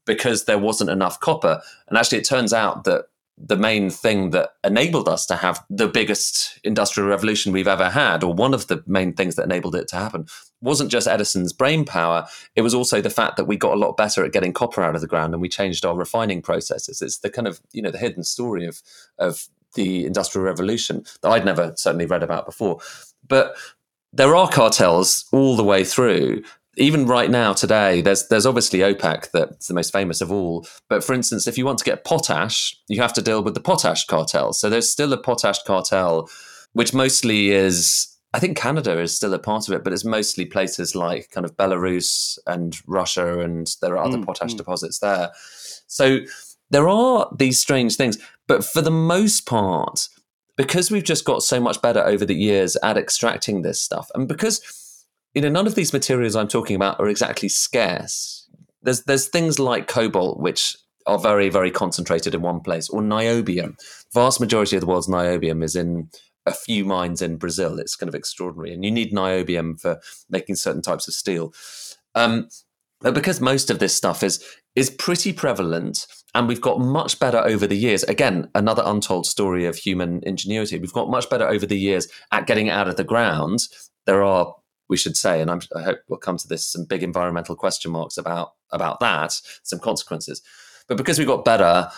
because 0.06 0.46
there 0.46 0.60
wasn't 0.60 0.90
enough 0.90 1.20
copper. 1.20 1.62
And 1.88 1.98
actually, 1.98 2.20
it 2.20 2.26
turns 2.26 2.54
out 2.54 2.84
that 2.84 3.06
the 3.38 3.58
main 3.58 3.90
thing 3.90 4.30
that 4.30 4.52
enabled 4.64 5.10
us 5.10 5.26
to 5.26 5.36
have 5.36 5.64
the 5.70 5.88
biggest 5.88 6.60
industrial 6.64 7.10
revolution 7.10 7.52
we've 7.52 7.68
ever 7.68 7.90
had, 7.90 8.24
or 8.24 8.34
one 8.34 8.54
of 8.54 8.68
the 8.68 8.84
main 8.86 9.14
things 9.14 9.36
that 9.36 9.44
enabled 9.44 9.76
it 9.76 9.88
to 9.90 9.96
happen, 9.96 10.28
wasn't 10.62 10.92
just 10.92 11.08
Edison's 11.08 11.52
brain 11.52 11.84
power. 11.84 12.28
It 12.56 12.62
was 12.62 12.74
also 12.74 13.02
the 13.02 13.10
fact 13.10 13.38
that 13.38 13.46
we 13.46 13.58
got 13.58 13.74
a 13.74 13.80
lot 13.80 13.98
better 13.98 14.24
at 14.24 14.34
getting 14.34 14.54
copper 14.54 14.84
out 14.84 14.96
of 14.96 15.02
the 15.02 15.08
ground 15.08 15.34
and 15.34 15.42
we 15.42 15.50
changed 15.50 15.84
our 15.84 15.96
refining 15.96 16.42
processes. 16.42 17.02
It's 17.02 17.20
the 17.20 17.30
kind 17.30 17.48
of, 17.48 17.60
you 17.72 17.82
know, 17.82 17.92
the 17.92 17.98
hidden 17.98 18.24
story 18.24 18.66
of 18.66 18.82
of 19.18 19.48
the 19.76 20.06
industrial 20.06 20.46
revolution 20.46 21.04
that 21.22 21.30
I'd 21.30 21.46
never 21.46 21.74
certainly 21.76 22.06
read 22.06 22.24
about 22.24 22.46
before. 22.46 22.80
But 23.28 23.56
there 24.12 24.36
are 24.36 24.48
cartels 24.48 25.26
all 25.32 25.56
the 25.56 25.64
way 25.64 25.84
through 25.84 26.44
even 26.78 27.06
right 27.06 27.30
now 27.30 27.54
today 27.54 28.02
there's 28.02 28.28
there's 28.28 28.46
obviously 28.46 28.80
OPEC 28.80 29.32
that's 29.32 29.68
the 29.68 29.74
most 29.74 29.92
famous 29.92 30.22
of 30.22 30.32
all. 30.32 30.66
But 30.90 31.04
for 31.04 31.14
instance 31.14 31.48
if 31.48 31.58
you 31.58 31.66
want 31.66 31.80
to 31.80 31.86
get 31.86 32.04
potash 32.04 32.76
you 32.88 33.02
have 33.02 33.14
to 33.14 33.22
deal 33.22 33.44
with 33.44 33.54
the 33.54 33.60
potash 33.60 34.06
cartel. 34.06 34.54
So 34.54 34.70
there's 34.70 34.90
still 34.90 35.14
a 35.14 35.18
potash 35.18 35.62
cartel 35.64 36.30
which 36.74 36.94
mostly 36.94 37.52
is 37.52 38.08
I 38.34 38.40
think 38.40 38.58
Canada 38.58 39.00
is 39.00 39.16
still 39.16 39.34
a 39.34 39.40
part 39.40 39.68
of 39.68 39.74
it 39.74 39.84
but 39.84 39.94
it's 39.94 40.06
mostly 40.06 40.46
places 40.46 40.96
like 40.96 41.30
kind 41.32 41.46
of 41.46 41.56
Belarus 41.58 42.38
and 42.48 42.76
Russia 42.88 43.40
and 43.40 43.68
there 43.82 43.94
are 43.94 44.04
other 44.04 44.18
mm, 44.18 44.26
potash 44.26 44.54
mm. 44.54 44.58
deposits 44.58 45.00
there. 45.00 45.32
So 45.88 46.20
there 46.72 46.90
are 46.90 47.30
these 47.38 47.60
strange 47.60 47.96
things 47.96 48.18
but 48.48 48.66
for 48.66 48.82
the 48.82 48.92
most 48.92 49.46
part 49.46 50.10
because 50.56 50.92
we've 50.92 51.04
just 51.04 51.26
got 51.26 51.44
so 51.44 51.60
much 51.60 51.82
better 51.82 52.04
over 52.04 52.26
the 52.26 52.36
years 52.36 52.76
at 52.84 52.98
extracting 52.98 53.62
this 53.62 53.82
stuff 53.82 54.10
and 54.16 54.28
because 54.28 54.83
you 55.34 55.42
know, 55.42 55.50
none 55.50 55.68
of 55.68 55.76
these 55.76 55.94
materials 55.94 56.36
I'm 56.36 56.48
talking 56.48 56.76
about 56.76 57.00
are 57.00 57.08
exactly 57.08 57.50
scarce. 57.50 58.48
There's 58.82 59.04
there's 59.04 59.28
things 59.28 59.60
like 59.60 59.88
cobalt, 59.88 60.40
which 60.40 60.76
are 61.06 61.20
very 61.20 61.50
very 61.50 61.72
concentrated 61.72 62.36
in 62.36 62.42
one 62.42 62.62
place, 62.62 62.90
or 62.90 63.02
niobium. 63.02 63.76
Vast 64.14 64.40
majority 64.40 64.76
of 64.76 64.82
the 64.82 64.88
world's 64.88 65.08
niobium 65.08 65.64
is 65.64 65.76
in 65.76 66.10
a 66.46 66.54
few 66.54 66.86
mines 66.86 67.22
in 67.22 67.38
Brazil. 67.38 67.80
It's 67.80 67.96
kind 67.96 68.10
of 68.10 68.16
extraordinary, 68.16 68.74
and 68.74 68.84
you 68.84 68.92
need 68.92 69.14
niobium 69.14 69.80
for 69.80 70.00
making 70.30 70.56
certain 70.56 70.82
types 70.82 71.08
of 71.08 71.14
steel. 71.14 71.54
Um, 72.16 72.50
but 73.02 73.14
because 73.14 73.42
most 73.42 73.70
of 73.70 73.80
this 73.80 73.96
stuff 73.96 74.24
is 74.24 74.44
is 74.76 74.90
pretty 74.90 75.34
prevalent, 75.34 76.08
and 76.36 76.48
we've 76.48 76.62
got 76.62 76.80
much 76.80 77.20
better 77.20 77.40
over 77.40 77.68
the 77.68 77.78
years. 77.78 78.04
Again, 78.04 78.50
another 78.56 78.84
untold 78.86 79.26
story 79.26 79.66
of 79.66 79.76
human 79.76 80.22
ingenuity. 80.24 80.80
We've 80.80 80.94
got 80.94 81.10
much 81.10 81.30
better 81.30 81.48
over 81.48 81.66
the 81.66 81.78
years 81.78 82.08
at 82.32 82.48
getting 82.48 82.68
it 82.68 82.72
out 82.72 82.88
of 82.88 82.98
the 82.98 83.04
ground. 83.04 83.60
There 84.06 84.24
are 84.24 84.54
we 84.90 84.98
should 84.98 85.18
say, 85.18 85.42
and 85.42 85.50
I'm, 85.50 85.62
i 85.76 85.82
hope 85.82 86.00
we'll 86.08 86.20
come 86.20 86.38
to 86.38 86.48
this, 86.48 86.66
some 86.66 86.86
big 86.86 87.04
environmental 87.04 87.56
question 87.56 87.92
marks 87.92 88.18
about 88.18 88.54
about 88.72 89.00
that, 89.00 89.40
some 89.64 89.80
consequences. 89.80 90.42
But 90.88 90.98
because 90.98 91.20
we 91.20 91.26
got 91.26 91.46
better, 91.46 91.90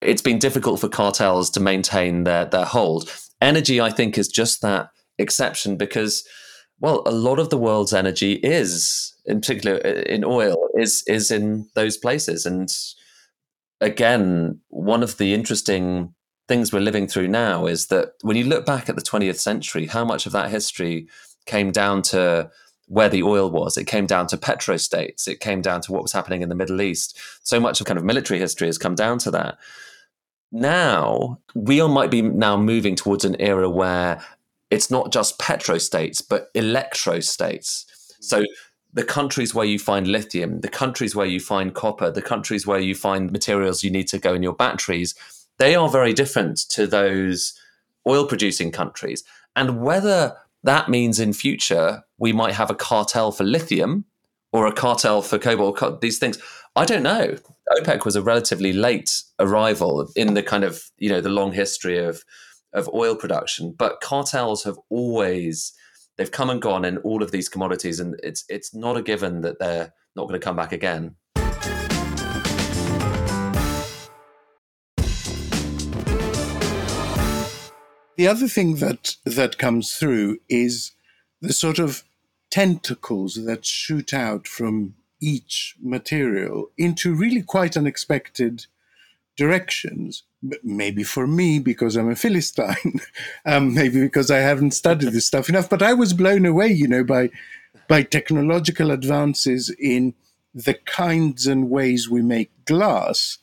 it's 0.00 0.22
been 0.22 0.38
difficult 0.38 0.80
for 0.80 0.88
cartels 0.88 1.50
to 1.50 1.60
maintain 1.60 2.24
their 2.24 2.44
their 2.44 2.64
hold. 2.64 3.10
Energy, 3.40 3.80
I 3.80 3.90
think, 3.90 4.16
is 4.16 4.28
just 4.28 4.62
that 4.62 4.90
exception 5.18 5.76
because, 5.76 6.26
well, 6.80 7.02
a 7.06 7.12
lot 7.12 7.38
of 7.38 7.50
the 7.50 7.58
world's 7.58 7.92
energy 7.92 8.34
is, 8.34 9.14
in 9.26 9.40
particular 9.40 9.76
in 9.76 10.24
oil, 10.24 10.68
is 10.74 11.02
is 11.06 11.30
in 11.30 11.68
those 11.74 11.96
places. 11.96 12.46
And 12.46 12.68
again, 13.80 14.60
one 14.68 15.02
of 15.02 15.18
the 15.18 15.34
interesting 15.34 16.14
things 16.46 16.72
we're 16.72 16.80
living 16.80 17.06
through 17.06 17.28
now 17.28 17.66
is 17.66 17.86
that 17.86 18.12
when 18.22 18.36
you 18.36 18.44
look 18.44 18.66
back 18.66 18.88
at 18.88 18.96
the 18.96 19.02
20th 19.02 19.38
century, 19.38 19.86
how 19.86 20.04
much 20.04 20.26
of 20.26 20.32
that 20.32 20.50
history 20.50 21.08
came 21.46 21.70
down 21.70 22.02
to 22.02 22.50
where 22.86 23.08
the 23.08 23.22
oil 23.22 23.50
was. 23.50 23.76
It 23.76 23.86
came 23.86 24.06
down 24.06 24.26
to 24.28 24.36
petrostates. 24.36 25.26
It 25.26 25.40
came 25.40 25.62
down 25.62 25.80
to 25.82 25.92
what 25.92 26.02
was 26.02 26.12
happening 26.12 26.42
in 26.42 26.48
the 26.48 26.54
Middle 26.54 26.82
East. 26.82 27.18
So 27.42 27.58
much 27.58 27.80
of 27.80 27.86
kind 27.86 27.98
of 27.98 28.04
military 28.04 28.38
history 28.38 28.68
has 28.68 28.78
come 28.78 28.94
down 28.94 29.18
to 29.20 29.30
that. 29.30 29.58
Now, 30.52 31.40
we 31.54 31.82
might 31.88 32.10
be 32.10 32.22
now 32.22 32.56
moving 32.56 32.94
towards 32.94 33.24
an 33.24 33.36
era 33.40 33.68
where 33.68 34.22
it's 34.70 34.90
not 34.90 35.12
just 35.12 35.38
petrostates, 35.38 36.22
but 36.26 36.52
electrostates. 36.54 37.86
Mm. 37.86 38.14
So 38.20 38.44
the 38.92 39.04
countries 39.04 39.54
where 39.54 39.66
you 39.66 39.78
find 39.78 40.06
lithium, 40.06 40.60
the 40.60 40.68
countries 40.68 41.16
where 41.16 41.26
you 41.26 41.40
find 41.40 41.74
copper, 41.74 42.10
the 42.10 42.22
countries 42.22 42.66
where 42.66 42.78
you 42.78 42.94
find 42.94 43.32
materials 43.32 43.82
you 43.82 43.90
need 43.90 44.08
to 44.08 44.18
go 44.18 44.34
in 44.34 44.42
your 44.42 44.54
batteries, 44.54 45.14
they 45.58 45.74
are 45.74 45.88
very 45.88 46.12
different 46.12 46.58
to 46.70 46.86
those 46.86 47.58
oil 48.06 48.26
producing 48.26 48.70
countries. 48.70 49.24
And 49.56 49.82
whether 49.82 50.36
that 50.64 50.88
means 50.88 51.20
in 51.20 51.32
future 51.32 52.02
we 52.18 52.32
might 52.32 52.54
have 52.54 52.70
a 52.70 52.74
cartel 52.74 53.30
for 53.30 53.44
lithium 53.44 54.04
or 54.52 54.66
a 54.66 54.72
cartel 54.72 55.22
for 55.22 55.38
cobalt 55.38 56.00
these 56.00 56.18
things. 56.18 56.38
I 56.76 56.84
don't 56.84 57.02
know. 57.02 57.36
Opec 57.78 58.04
was 58.04 58.16
a 58.16 58.22
relatively 58.22 58.72
late 58.72 59.22
arrival 59.38 60.10
in 60.16 60.34
the 60.34 60.42
kind 60.42 60.64
of 60.64 60.90
you 60.98 61.08
know 61.08 61.20
the 61.20 61.28
long 61.28 61.52
history 61.52 61.98
of 61.98 62.24
of 62.72 62.90
oil 62.92 63.14
production 63.14 63.72
but 63.78 64.00
cartels 64.00 64.64
have 64.64 64.76
always 64.90 65.72
they've 66.16 66.30
come 66.30 66.50
and 66.50 66.60
gone 66.60 66.84
in 66.84 66.98
all 66.98 67.22
of 67.22 67.30
these 67.30 67.48
commodities 67.48 68.00
and 68.00 68.18
it's 68.22 68.44
it's 68.48 68.74
not 68.74 68.96
a 68.96 69.02
given 69.02 69.42
that 69.42 69.58
they're 69.60 69.92
not 70.16 70.28
going 70.28 70.38
to 70.38 70.44
come 70.44 70.56
back 70.56 70.72
again 70.72 71.14
The 78.16 78.28
other 78.28 78.48
thing 78.48 78.76
that 78.76 79.16
that 79.24 79.58
comes 79.58 79.94
through 79.94 80.38
is 80.48 80.92
the 81.40 81.52
sort 81.52 81.78
of 81.78 82.04
tentacles 82.50 83.44
that 83.44 83.66
shoot 83.66 84.14
out 84.14 84.46
from 84.46 84.94
each 85.20 85.74
material 85.82 86.70
into 86.78 87.14
really 87.14 87.42
quite 87.42 87.76
unexpected 87.76 88.66
directions. 89.36 90.22
Maybe 90.62 91.02
for 91.02 91.26
me, 91.26 91.58
because 91.58 91.96
I'm 91.96 92.10
a 92.10 92.14
Philistine, 92.14 93.00
um, 93.46 93.74
maybe 93.74 94.00
because 94.00 94.30
I 94.30 94.38
haven't 94.38 94.72
studied 94.72 95.12
this 95.12 95.26
stuff 95.26 95.48
enough. 95.48 95.68
But 95.68 95.82
I 95.82 95.94
was 95.94 96.12
blown 96.12 96.46
away, 96.46 96.68
you 96.68 96.86
know, 96.86 97.02
by 97.02 97.30
by 97.88 98.02
technological 98.02 98.90
advances 98.90 99.74
in 99.78 100.14
the 100.54 100.74
kinds 100.74 101.46
and 101.46 101.68
ways 101.68 102.08
we 102.08 102.22
make 102.22 102.50
glass, 102.64 103.38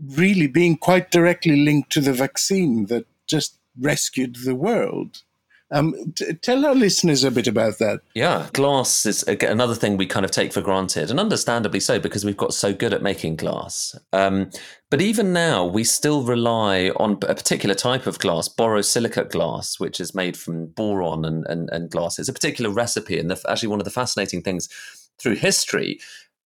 really 0.00 0.46
being 0.46 0.76
quite 0.76 1.10
directly 1.10 1.56
linked 1.56 1.90
to 1.90 2.00
the 2.00 2.12
vaccine 2.12 2.86
that 2.86 3.06
just 3.26 3.58
rescued 3.78 4.36
the 4.44 4.54
world. 4.54 5.22
Um, 5.70 6.12
t- 6.14 6.34
tell 6.34 6.64
our 6.66 6.74
listeners 6.74 7.24
a 7.24 7.30
bit 7.30 7.48
about 7.48 7.78
that. 7.78 8.00
Yeah, 8.14 8.48
glass 8.52 9.06
is 9.06 9.24
another 9.24 9.74
thing 9.74 9.96
we 9.96 10.06
kind 10.06 10.24
of 10.24 10.30
take 10.30 10.52
for 10.52 10.60
granted, 10.60 11.10
and 11.10 11.18
understandably 11.18 11.80
so 11.80 11.98
because 11.98 12.24
we've 12.24 12.36
got 12.36 12.54
so 12.54 12.72
good 12.72 12.92
at 12.92 13.02
making 13.02 13.36
glass. 13.36 13.98
Um, 14.12 14.50
but 14.90 15.00
even 15.00 15.32
now, 15.32 15.64
we 15.64 15.82
still 15.82 16.22
rely 16.22 16.90
on 16.96 17.12
a 17.22 17.34
particular 17.34 17.74
type 17.74 18.06
of 18.06 18.18
glass, 18.18 18.48
borosilicate 18.48 19.30
glass, 19.30 19.80
which 19.80 20.00
is 20.00 20.14
made 20.14 20.36
from 20.36 20.66
boron 20.66 21.24
and, 21.24 21.44
and, 21.48 21.68
and 21.70 21.90
glass. 21.90 22.18
It's 22.18 22.28
a 22.28 22.34
particular 22.34 22.70
recipe, 22.70 23.18
and 23.18 23.30
the, 23.30 23.40
actually, 23.48 23.70
one 23.70 23.80
of 23.80 23.84
the 23.84 23.90
fascinating 23.90 24.42
things 24.42 24.68
through 25.18 25.36
history 25.36 25.98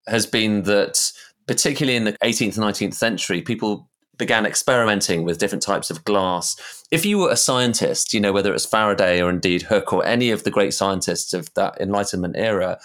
has 0.06 0.26
been 0.26 0.62
that, 0.62 1.12
particularly 1.46 1.96
in 1.96 2.04
the 2.04 2.12
18th 2.24 2.56
and 2.56 2.64
19th 2.64 2.94
century, 2.94 3.42
people 3.42 3.90
began 4.18 4.44
experimenting 4.44 5.24
with 5.24 5.38
different 5.38 5.62
types 5.62 5.90
of 5.90 6.04
glass. 6.04 6.84
If 6.90 7.06
you 7.06 7.18
were 7.18 7.30
a 7.30 7.36
scientist, 7.36 8.12
you 8.12 8.20
know, 8.20 8.32
whether 8.32 8.52
it's 8.52 8.66
Faraday 8.66 9.22
or 9.22 9.30
indeed 9.30 9.62
Hooke 9.62 9.92
or 9.92 10.04
any 10.04 10.30
of 10.30 10.42
the 10.42 10.50
great 10.50 10.74
scientists 10.74 11.32
of 11.32 11.52
that 11.54 11.80
Enlightenment 11.80 12.36
era, 12.36 12.78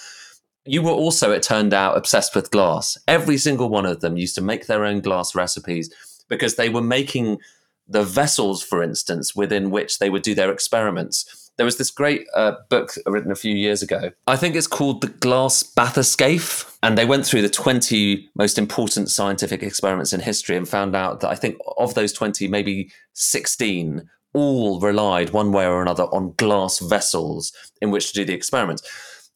you 0.65 0.81
were 0.81 0.91
also, 0.91 1.31
it 1.31 1.43
turned 1.43 1.73
out, 1.73 1.97
obsessed 1.97 2.35
with 2.35 2.51
glass. 2.51 2.97
Every 3.07 3.37
single 3.37 3.69
one 3.69 3.85
of 3.85 3.99
them 3.99 4.15
used 4.15 4.35
to 4.35 4.41
make 4.41 4.67
their 4.67 4.85
own 4.85 5.01
glass 5.01 5.35
recipes 5.35 5.93
because 6.29 6.55
they 6.55 6.69
were 6.69 6.81
making 6.81 7.39
the 7.87 8.03
vessels, 8.03 8.63
for 8.63 8.81
instance, 8.81 9.35
within 9.35 9.71
which 9.71 9.99
they 9.99 10.09
would 10.09 10.21
do 10.21 10.33
their 10.35 10.51
experiments. 10.51 11.42
There 11.57 11.65
was 11.65 11.77
this 11.77 11.91
great 11.91 12.25
uh, 12.35 12.53
book 12.69 12.93
written 13.05 13.31
a 13.31 13.35
few 13.35 13.53
years 13.53 13.83
ago. 13.83 14.11
I 14.25 14.35
think 14.35 14.55
it's 14.55 14.67
called 14.67 15.01
The 15.01 15.07
Glass 15.07 15.63
Bathyscaphe. 15.63 16.69
And 16.81 16.97
they 16.97 17.05
went 17.05 17.25
through 17.25 17.43
the 17.43 17.49
20 17.49 18.29
most 18.35 18.57
important 18.57 19.09
scientific 19.09 19.63
experiments 19.63 20.11
in 20.11 20.19
history 20.19 20.57
and 20.57 20.67
found 20.67 20.95
out 20.95 21.21
that 21.21 21.29
I 21.29 21.35
think 21.35 21.57
of 21.77 21.93
those 21.93 22.11
20, 22.11 22.47
maybe 22.47 22.91
16 23.13 24.09
all 24.33 24.79
relied 24.79 25.29
one 25.29 25.51
way 25.51 25.65
or 25.65 25.81
another 25.81 26.03
on 26.05 26.33
glass 26.37 26.79
vessels 26.79 27.53
in 27.81 27.91
which 27.91 28.07
to 28.07 28.13
do 28.13 28.25
the 28.25 28.33
experiments. 28.33 28.81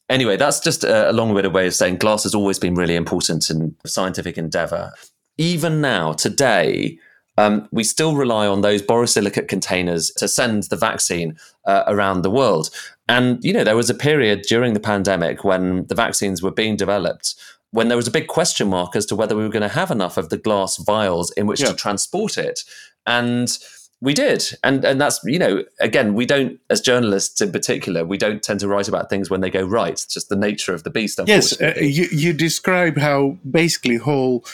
Anyway, 0.09 0.37
that's 0.37 0.59
just 0.59 0.83
a 0.83 1.11
long-winded 1.11 1.53
way 1.53 1.67
of 1.67 1.73
saying 1.73 1.97
glass 1.97 2.23
has 2.23 2.33
always 2.33 2.57
been 2.57 2.75
really 2.75 2.95
important 2.95 3.49
in 3.49 3.75
scientific 3.85 4.37
endeavor. 4.37 4.91
Even 5.37 5.81
now, 5.81 6.13
today, 6.13 6.97
um, 7.37 7.67
we 7.71 7.83
still 7.83 8.15
rely 8.15 8.47
on 8.47 8.61
those 8.61 8.81
borosilicate 8.81 9.47
containers 9.47 10.11
to 10.11 10.27
send 10.27 10.63
the 10.63 10.75
vaccine 10.75 11.37
uh, 11.65 11.83
around 11.87 12.21
the 12.21 12.31
world. 12.31 12.69
And, 13.07 13.43
you 13.43 13.53
know, 13.53 13.63
there 13.63 13.75
was 13.75 13.89
a 13.89 13.95
period 13.95 14.43
during 14.49 14.73
the 14.73 14.79
pandemic 14.79 15.43
when 15.43 15.85
the 15.87 15.95
vaccines 15.95 16.41
were 16.41 16.51
being 16.51 16.75
developed 16.75 17.35
when 17.71 17.89
there 17.89 17.97
was 17.97 18.07
a 18.07 18.11
big 18.11 18.27
question 18.27 18.69
mark 18.69 18.95
as 18.95 19.05
to 19.05 19.15
whether 19.15 19.35
we 19.35 19.43
were 19.43 19.49
going 19.49 19.61
to 19.61 19.67
have 19.67 19.91
enough 19.91 20.17
of 20.17 20.29
the 20.29 20.37
glass 20.37 20.77
vials 20.77 21.31
in 21.31 21.47
which 21.47 21.59
yeah. 21.59 21.67
to 21.67 21.75
transport 21.75 22.37
it. 22.37 22.61
And 23.05 23.57
we 23.99 24.13
did 24.13 24.45
and 24.63 24.85
and 24.85 25.01
that's 25.01 25.19
you 25.23 25.39
know 25.39 25.63
again 25.79 26.13
we 26.13 26.23
don't 26.23 26.59
as 26.69 26.79
journalists 26.79 27.41
in 27.41 27.51
particular 27.51 28.05
we 28.05 28.15
don't 28.15 28.43
tend 28.43 28.59
to 28.59 28.67
write 28.67 28.87
about 28.87 29.09
things 29.09 29.29
when 29.29 29.41
they 29.41 29.49
go 29.49 29.63
right 29.63 29.93
it's 29.93 30.05
just 30.05 30.29
the 30.29 30.35
nature 30.35 30.71
of 30.71 30.83
the 30.83 30.91
beast 30.91 31.19
yes 31.25 31.59
uh, 31.59 31.73
you, 31.81 32.07
you 32.11 32.31
describe 32.31 32.95
how 32.95 33.35
basically 33.49 33.95
whole 33.95 34.45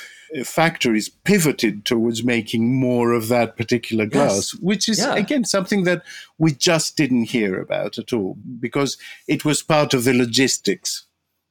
factories 0.43 1.09
pivoted 1.09 1.85
towards 1.85 2.23
making 2.23 2.73
more 2.79 3.13
of 3.13 3.27
that 3.27 3.55
particular 3.55 4.05
glass 4.05 4.53
yes. 4.53 4.61
which 4.61 4.89
is 4.89 4.99
yeah. 4.99 5.15
again 5.15 5.45
something 5.45 5.83
that 5.83 6.03
we 6.37 6.51
just 6.51 6.97
didn't 6.97 7.25
hear 7.25 7.59
about 7.61 7.97
at 7.97 8.11
all 8.13 8.35
because 8.59 8.97
it 9.27 9.45
was 9.45 9.61
part 9.61 9.93
of 9.93 10.03
the 10.03 10.13
logistics 10.13 11.05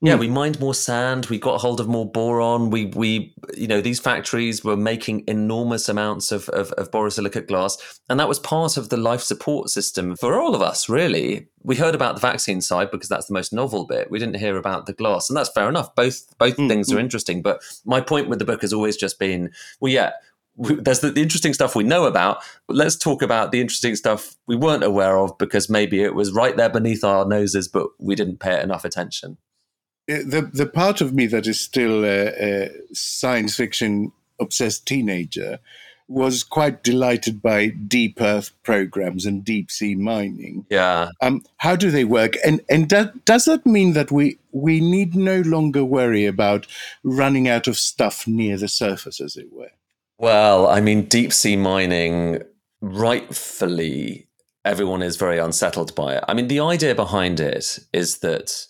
yeah, 0.04 0.14
hmm. 0.14 0.20
we 0.20 0.28
mined 0.28 0.58
more 0.58 0.74
sand. 0.74 1.26
We 1.26 1.38
got 1.38 1.60
hold 1.60 1.78
of 1.78 1.86
more 1.86 2.10
boron. 2.10 2.70
We, 2.70 2.86
we, 2.86 3.32
you 3.54 3.68
know, 3.68 3.80
these 3.80 4.00
factories 4.00 4.64
were 4.64 4.76
making 4.76 5.22
enormous 5.28 5.88
amounts 5.88 6.32
of, 6.32 6.48
of, 6.48 6.72
of 6.72 6.90
borosilicate 6.90 7.46
glass, 7.46 8.00
and 8.08 8.18
that 8.18 8.28
was 8.28 8.40
part 8.40 8.76
of 8.76 8.88
the 8.88 8.96
life 8.96 9.20
support 9.20 9.70
system 9.70 10.16
for 10.16 10.40
all 10.40 10.56
of 10.56 10.60
us. 10.60 10.88
Really, 10.88 11.46
we 11.62 11.76
heard 11.76 11.94
about 11.94 12.16
the 12.16 12.20
vaccine 12.20 12.60
side 12.60 12.90
because 12.90 13.08
that's 13.08 13.26
the 13.26 13.34
most 13.34 13.52
novel 13.52 13.86
bit. 13.86 14.10
We 14.10 14.18
didn't 14.18 14.40
hear 14.40 14.56
about 14.56 14.86
the 14.86 14.92
glass, 14.92 15.30
and 15.30 15.36
that's 15.36 15.52
fair 15.52 15.68
enough. 15.68 15.94
Both 15.94 16.36
both 16.36 16.56
mm, 16.56 16.68
things 16.68 16.92
are 16.92 16.98
interesting. 16.98 17.40
But 17.40 17.62
my 17.84 18.00
point 18.00 18.28
with 18.28 18.40
the 18.40 18.44
book 18.44 18.62
has 18.62 18.72
always 18.72 18.96
just 18.96 19.20
been, 19.20 19.52
well, 19.80 19.92
yeah, 19.92 20.10
there's 20.56 20.98
the, 20.98 21.12
the, 21.12 21.22
interesting 21.22 21.54
stuff 21.54 21.76
we 21.76 21.84
know 21.84 22.06
about. 22.06 22.42
let's 22.68 22.96
talk 22.96 23.22
about 23.22 23.52
the 23.52 23.60
interesting 23.60 23.94
stuff 23.94 24.34
we 24.48 24.56
weren't 24.56 24.82
aware 24.82 25.16
of 25.16 25.38
because 25.38 25.70
maybe 25.70 26.02
it 26.02 26.16
was 26.16 26.32
right 26.32 26.56
there 26.56 26.68
beneath 26.68 27.04
our 27.04 27.24
noses, 27.24 27.68
but 27.68 27.86
we 28.00 28.16
didn't 28.16 28.40
pay 28.40 28.54
it 28.54 28.64
enough 28.64 28.84
attention. 28.84 29.38
Uh, 30.10 30.22
the 30.26 30.50
the 30.52 30.66
part 30.66 31.00
of 31.00 31.14
me 31.14 31.26
that 31.26 31.46
is 31.46 31.60
still 31.60 32.04
a, 32.04 32.28
a 32.28 32.70
science 32.92 33.56
fiction 33.56 34.12
obsessed 34.40 34.86
teenager 34.86 35.58
was 36.08 36.44
quite 36.44 36.82
delighted 36.82 37.40
by 37.40 37.68
deep 37.68 38.20
earth 38.20 38.50
programs 38.62 39.24
and 39.24 39.44
deep 39.44 39.70
sea 39.70 39.94
mining. 39.94 40.66
Yeah. 40.68 41.08
Um, 41.20 41.42
how 41.58 41.76
do 41.76 41.90
they 41.90 42.04
work? 42.04 42.34
And 42.44 42.60
and 42.68 42.88
that, 42.90 43.24
does 43.24 43.46
that 43.46 43.64
mean 43.64 43.94
that 43.94 44.10
we 44.10 44.38
we 44.50 44.80
need 44.80 45.14
no 45.14 45.40
longer 45.40 45.84
worry 45.84 46.26
about 46.26 46.66
running 47.02 47.48
out 47.48 47.66
of 47.66 47.78
stuff 47.78 48.26
near 48.26 48.56
the 48.56 48.68
surface, 48.68 49.20
as 49.20 49.36
it 49.36 49.52
were? 49.52 49.70
Well, 50.18 50.66
I 50.66 50.80
mean, 50.80 51.04
deep 51.04 51.32
sea 51.32 51.56
mining, 51.56 52.42
rightfully, 52.80 54.28
everyone 54.64 55.02
is 55.02 55.16
very 55.16 55.38
unsettled 55.38 55.94
by 55.94 56.16
it. 56.16 56.24
I 56.28 56.34
mean, 56.34 56.48
the 56.48 56.60
idea 56.60 56.94
behind 56.94 57.40
it 57.40 57.78
is 57.92 58.18
that 58.18 58.66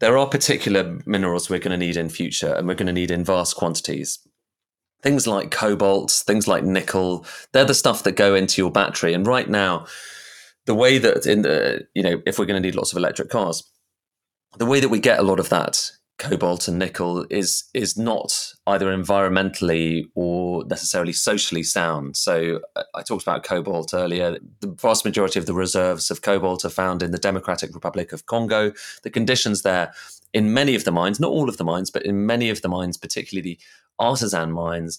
there 0.00 0.18
are 0.18 0.26
particular 0.26 0.98
minerals 1.06 1.48
we're 1.48 1.58
going 1.58 1.78
to 1.78 1.86
need 1.86 1.96
in 1.96 2.08
future 2.08 2.52
and 2.54 2.68
we're 2.68 2.74
going 2.74 2.86
to 2.86 2.92
need 2.92 3.10
in 3.10 3.24
vast 3.24 3.56
quantities. 3.56 4.18
Things 5.02 5.26
like 5.26 5.50
cobalt 5.50 6.10
things 6.10 6.48
like 6.48 6.64
nickel 6.64 7.24
they're 7.52 7.64
the 7.64 7.74
stuff 7.74 8.02
that 8.02 8.12
go 8.12 8.34
into 8.34 8.60
your 8.60 8.70
battery. 8.70 9.12
And 9.14 9.26
right 9.26 9.48
now 9.48 9.86
the 10.64 10.74
way 10.74 10.98
that 10.98 11.26
in 11.26 11.42
the 11.42 11.86
you 11.94 12.02
know 12.02 12.20
if 12.26 12.38
we're 12.38 12.46
going 12.46 12.60
to 12.60 12.66
need 12.66 12.74
lots 12.74 12.92
of 12.92 12.98
electric 12.98 13.30
cars 13.30 13.62
the 14.58 14.66
way 14.66 14.80
that 14.80 14.88
we 14.88 14.98
get 14.98 15.18
a 15.18 15.22
lot 15.22 15.38
of 15.38 15.48
that 15.48 15.90
cobalt 16.18 16.66
and 16.66 16.78
nickel 16.78 17.26
is 17.28 17.64
is 17.74 17.96
not 17.96 18.54
either 18.66 18.86
environmentally 18.86 20.04
or 20.14 20.64
necessarily 20.64 21.12
socially 21.12 21.62
sound. 21.62 22.16
So 22.16 22.60
uh, 22.74 22.82
I 22.94 23.02
talked 23.02 23.22
about 23.22 23.44
cobalt 23.44 23.92
earlier. 23.92 24.38
The 24.60 24.68
vast 24.80 25.04
majority 25.04 25.38
of 25.38 25.46
the 25.46 25.54
reserves 25.54 26.10
of 26.10 26.22
cobalt 26.22 26.64
are 26.64 26.70
found 26.70 27.02
in 27.02 27.10
the 27.10 27.18
Democratic 27.18 27.74
Republic 27.74 28.12
of 28.12 28.26
Congo. 28.26 28.72
The 29.02 29.10
conditions 29.10 29.62
there 29.62 29.92
in 30.32 30.52
many 30.52 30.74
of 30.74 30.84
the 30.84 30.92
mines, 30.92 31.20
not 31.20 31.30
all 31.30 31.48
of 31.48 31.56
the 31.56 31.64
mines, 31.64 31.90
but 31.90 32.04
in 32.04 32.26
many 32.26 32.50
of 32.50 32.62
the 32.62 32.68
mines, 32.68 32.96
particularly 32.96 33.42
the 33.42 33.58
artisan 33.98 34.52
mines, 34.52 34.98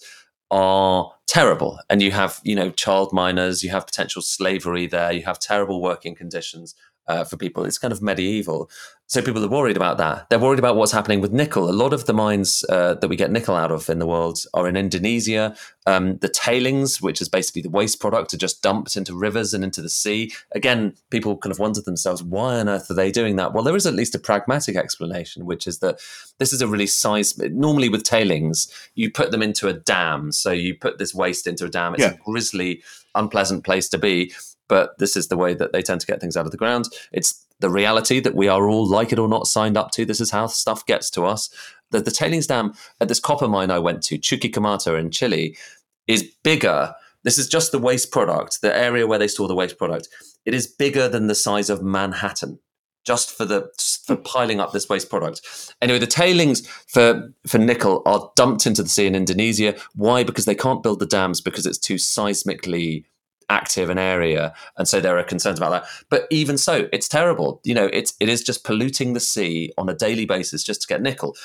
are 0.49 1.11
terrible. 1.27 1.79
And 1.89 2.01
you 2.01 2.11
have, 2.11 2.39
you 2.43 2.55
know, 2.55 2.71
child 2.71 3.11
miners, 3.11 3.63
you 3.63 3.69
have 3.69 3.85
potential 3.85 4.21
slavery 4.21 4.87
there, 4.87 5.11
you 5.11 5.23
have 5.25 5.39
terrible 5.39 5.81
working 5.81 6.15
conditions 6.15 6.73
uh, 7.07 7.23
for 7.23 7.37
people. 7.37 7.65
It's 7.65 7.77
kind 7.77 7.91
of 7.91 8.01
medieval. 8.01 8.69
So 9.09 9.21
people 9.21 9.43
are 9.43 9.49
worried 9.49 9.77
about 9.77 9.97
that. 9.99 10.29
They're 10.29 10.37
worried 10.37 10.59
about 10.59 10.75
what's 10.75 10.91
happening 10.91 11.21
with 11.21 11.31
nickel. 11.31 11.69
A 11.69 11.71
lot 11.71 11.93
of 11.93 12.05
the 12.05 12.13
mines 12.13 12.65
uh, 12.67 12.95
that 12.95 13.07
we 13.07 13.15
get 13.15 13.31
nickel 13.31 13.55
out 13.55 13.71
of 13.71 13.89
in 13.89 13.99
the 13.99 14.05
world 14.05 14.39
are 14.53 14.67
in 14.67 14.75
Indonesia. 14.75 15.55
Um, 15.85 16.17
the 16.17 16.27
tailings, 16.27 17.01
which 17.01 17.21
is 17.21 17.29
basically 17.29 17.61
the 17.61 17.69
waste 17.69 18.01
product, 18.01 18.33
are 18.33 18.37
just 18.37 18.61
dumped 18.61 18.97
into 18.97 19.15
rivers 19.15 19.53
and 19.53 19.63
into 19.63 19.81
the 19.81 19.89
sea. 19.89 20.33
Again, 20.51 20.93
people 21.09 21.37
kind 21.37 21.53
of 21.53 21.59
wonder 21.59 21.79
themselves, 21.79 22.21
why 22.21 22.59
on 22.59 22.67
earth 22.67 22.91
are 22.91 22.95
they 22.95 23.09
doing 23.09 23.37
that? 23.37 23.53
Well, 23.53 23.63
there 23.63 23.77
is 23.77 23.87
at 23.87 23.93
least 23.93 24.13
a 24.13 24.19
pragmatic 24.19 24.75
explanation, 24.75 25.45
which 25.45 25.67
is 25.67 25.79
that 25.79 26.01
this 26.39 26.51
is 26.51 26.61
a 26.61 26.67
really 26.67 26.87
size. 26.87 27.37
Normally, 27.37 27.87
with 27.87 28.03
tailings, 28.03 28.67
you 28.95 29.09
put 29.09 29.31
them 29.31 29.41
into 29.41 29.69
a 29.69 29.73
dam. 29.73 30.33
So 30.33 30.51
you 30.51 30.75
put 30.75 30.97
this 30.97 31.15
waste 31.15 31.47
into 31.47 31.63
a 31.63 31.69
dam. 31.69 31.93
It's 31.93 32.03
yeah. 32.03 32.11
a 32.11 32.17
grisly, 32.17 32.83
unpleasant 33.15 33.63
place 33.63 33.87
to 33.89 33.97
be 33.97 34.33
but 34.67 34.97
this 34.99 35.15
is 35.15 35.27
the 35.27 35.37
way 35.37 35.53
that 35.53 35.71
they 35.71 35.81
tend 35.81 36.01
to 36.01 36.07
get 36.07 36.19
things 36.19 36.37
out 36.37 36.45
of 36.45 36.51
the 36.51 36.57
ground. 36.57 36.85
It's 37.11 37.45
the 37.59 37.69
reality 37.69 38.19
that 38.19 38.35
we 38.35 38.47
are 38.47 38.67
all, 38.67 38.87
like 38.87 39.11
it 39.11 39.19
or 39.19 39.27
not, 39.27 39.47
signed 39.47 39.77
up 39.77 39.91
to. 39.91 40.05
This 40.05 40.21
is 40.21 40.31
how 40.31 40.47
stuff 40.47 40.85
gets 40.85 41.09
to 41.11 41.25
us. 41.25 41.49
The, 41.91 42.01
the 42.01 42.11
tailings 42.11 42.47
dam 42.47 42.73
at 42.99 43.07
this 43.07 43.19
copper 43.19 43.47
mine 43.47 43.71
I 43.71 43.79
went 43.79 44.03
to, 44.03 44.17
Chuquicamata 44.17 44.99
in 44.99 45.11
Chile, 45.11 45.57
is 46.05 46.23
bigger. 46.43 46.93
This 47.23 47.37
is 47.37 47.47
just 47.47 47.71
the 47.71 47.79
waste 47.79 48.11
product, 48.11 48.61
the 48.61 48.75
area 48.75 49.07
where 49.07 49.19
they 49.19 49.27
store 49.27 49.47
the 49.47 49.55
waste 49.55 49.77
product. 49.77 50.09
It 50.45 50.53
is 50.53 50.67
bigger 50.67 51.07
than 51.09 51.27
the 51.27 51.35
size 51.35 51.69
of 51.69 51.81
Manhattan 51.81 52.59
just 53.07 53.31
for 53.31 53.45
the 53.45 53.71
for 54.05 54.17
piling 54.17 54.59
up 54.59 54.73
this 54.73 54.89
waste 54.89 55.09
product. 55.09 55.73
Anyway, 55.81 55.97
the 55.97 56.05
tailings 56.05 56.67
for 56.87 57.33
for 57.47 57.57
nickel 57.57 58.03
are 58.05 58.29
dumped 58.35 58.67
into 58.67 58.83
the 58.83 58.89
sea 58.89 59.07
in 59.07 59.15
Indonesia. 59.15 59.75
Why? 59.95 60.25
Because 60.25 60.43
they 60.43 60.53
can't 60.53 60.83
build 60.83 60.99
the 60.99 61.05
dams 61.05 61.39
because 61.39 61.65
it's 61.65 61.77
too 61.77 61.95
seismically 61.95 63.05
active 63.49 63.89
an 63.89 63.97
area 63.97 64.53
and 64.77 64.87
so 64.87 64.99
there 64.99 65.17
are 65.17 65.23
concerns 65.23 65.59
about 65.59 65.69
that. 65.69 65.85
But 66.09 66.27
even 66.29 66.57
so 66.57 66.87
it's 66.91 67.07
terrible. 67.07 67.61
You 67.63 67.73
know 67.73 67.89
it's 67.91 68.13
it 68.19 68.29
is 68.29 68.43
just 68.43 68.63
polluting 68.63 69.13
the 69.13 69.19
sea 69.19 69.71
on 69.77 69.89
a 69.89 69.95
daily 69.95 70.25
basis 70.25 70.63
just 70.63 70.81
to 70.81 70.87
get 70.87 71.01
nickel. 71.01 71.35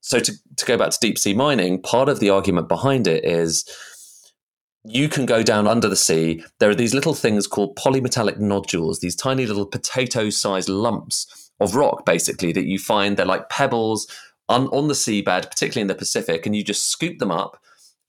So 0.00 0.20
to, 0.20 0.32
to 0.56 0.66
go 0.66 0.76
back 0.76 0.90
to 0.90 0.98
deep 1.00 1.18
sea 1.18 1.34
mining 1.34 1.82
part 1.82 2.08
of 2.08 2.20
the 2.20 2.30
argument 2.30 2.68
behind 2.68 3.06
it 3.06 3.24
is 3.24 3.64
you 4.84 5.08
can 5.08 5.26
go 5.26 5.42
down 5.42 5.66
under 5.66 5.88
the 5.88 5.96
sea. 5.96 6.44
There 6.60 6.70
are 6.70 6.74
these 6.74 6.94
little 6.94 7.14
things 7.14 7.48
called 7.48 7.76
polymetallic 7.76 8.38
nodules 8.38 9.00
these 9.00 9.16
tiny 9.16 9.46
little 9.46 9.66
potato 9.66 10.30
sized 10.30 10.68
lumps 10.68 11.50
of 11.60 11.74
rock 11.74 12.06
basically 12.06 12.52
that 12.52 12.66
you 12.66 12.78
find. 12.78 13.16
They're 13.16 13.26
like 13.26 13.48
pebbles 13.48 14.06
on, 14.48 14.68
on 14.68 14.88
the 14.88 14.94
seabed 14.94 15.50
particularly 15.50 15.82
in 15.82 15.88
the 15.88 15.94
pacific 15.94 16.46
and 16.46 16.54
you 16.54 16.62
just 16.64 16.88
scoop 16.88 17.18
them 17.18 17.32
up 17.32 17.60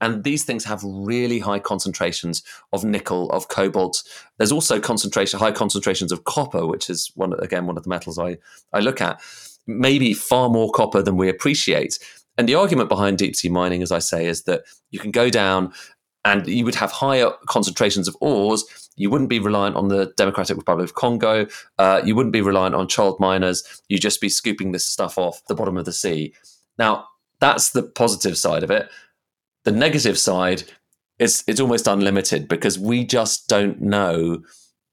and 0.01 0.23
these 0.23 0.43
things 0.43 0.63
have 0.65 0.81
really 0.83 1.39
high 1.39 1.59
concentrations 1.59 2.43
of 2.71 2.83
nickel, 2.83 3.29
of 3.31 3.47
cobalt. 3.47 4.03
There's 4.37 4.51
also 4.51 4.79
concentration, 4.79 5.39
high 5.39 5.51
concentrations 5.51 6.11
of 6.11 6.23
copper, 6.23 6.65
which 6.65 6.89
is 6.89 7.11
one 7.15 7.33
again 7.39 7.65
one 7.65 7.77
of 7.77 7.83
the 7.83 7.89
metals 7.89 8.19
I, 8.19 8.37
I 8.73 8.79
look 8.79 9.01
at. 9.01 9.21
Maybe 9.65 10.13
far 10.13 10.49
more 10.49 10.71
copper 10.71 11.01
than 11.01 11.17
we 11.17 11.29
appreciate. 11.29 11.99
And 12.37 12.47
the 12.47 12.55
argument 12.55 12.89
behind 12.89 13.17
deep 13.17 13.35
sea 13.35 13.49
mining, 13.49 13.81
as 13.81 13.91
I 13.91 13.99
say, 13.99 14.27
is 14.27 14.43
that 14.43 14.61
you 14.91 14.99
can 14.99 15.11
go 15.11 15.29
down 15.29 15.73
and 16.23 16.45
you 16.47 16.65
would 16.65 16.75
have 16.75 16.91
higher 16.91 17.31
concentrations 17.47 18.07
of 18.07 18.15
ores. 18.21 18.89
You 18.95 19.09
wouldn't 19.09 19.29
be 19.29 19.39
reliant 19.39 19.75
on 19.75 19.87
the 19.87 20.13
Democratic 20.17 20.57
Republic 20.57 20.89
of 20.89 20.95
Congo. 20.95 21.47
Uh, 21.79 22.01
you 22.03 22.15
wouldn't 22.15 22.33
be 22.33 22.41
reliant 22.41 22.75
on 22.75 22.87
child 22.87 23.19
miners. 23.19 23.81
You'd 23.87 24.01
just 24.01 24.21
be 24.21 24.29
scooping 24.29 24.71
this 24.71 24.85
stuff 24.85 25.17
off 25.17 25.41
the 25.47 25.55
bottom 25.55 25.77
of 25.77 25.85
the 25.85 25.93
sea. 25.93 26.33
Now, 26.77 27.05
that's 27.39 27.71
the 27.71 27.83
positive 27.83 28.37
side 28.37 28.63
of 28.63 28.71
it. 28.71 28.89
The 29.67 29.73
negative 29.73 30.17
side 30.17 30.63
is 31.19 31.43
it's 31.45 31.59
almost 31.59 31.87
unlimited 31.87 32.47
because 32.47 32.79
we 32.79 33.03
just 33.03 33.49
don't 33.49 33.81
know 33.81 34.41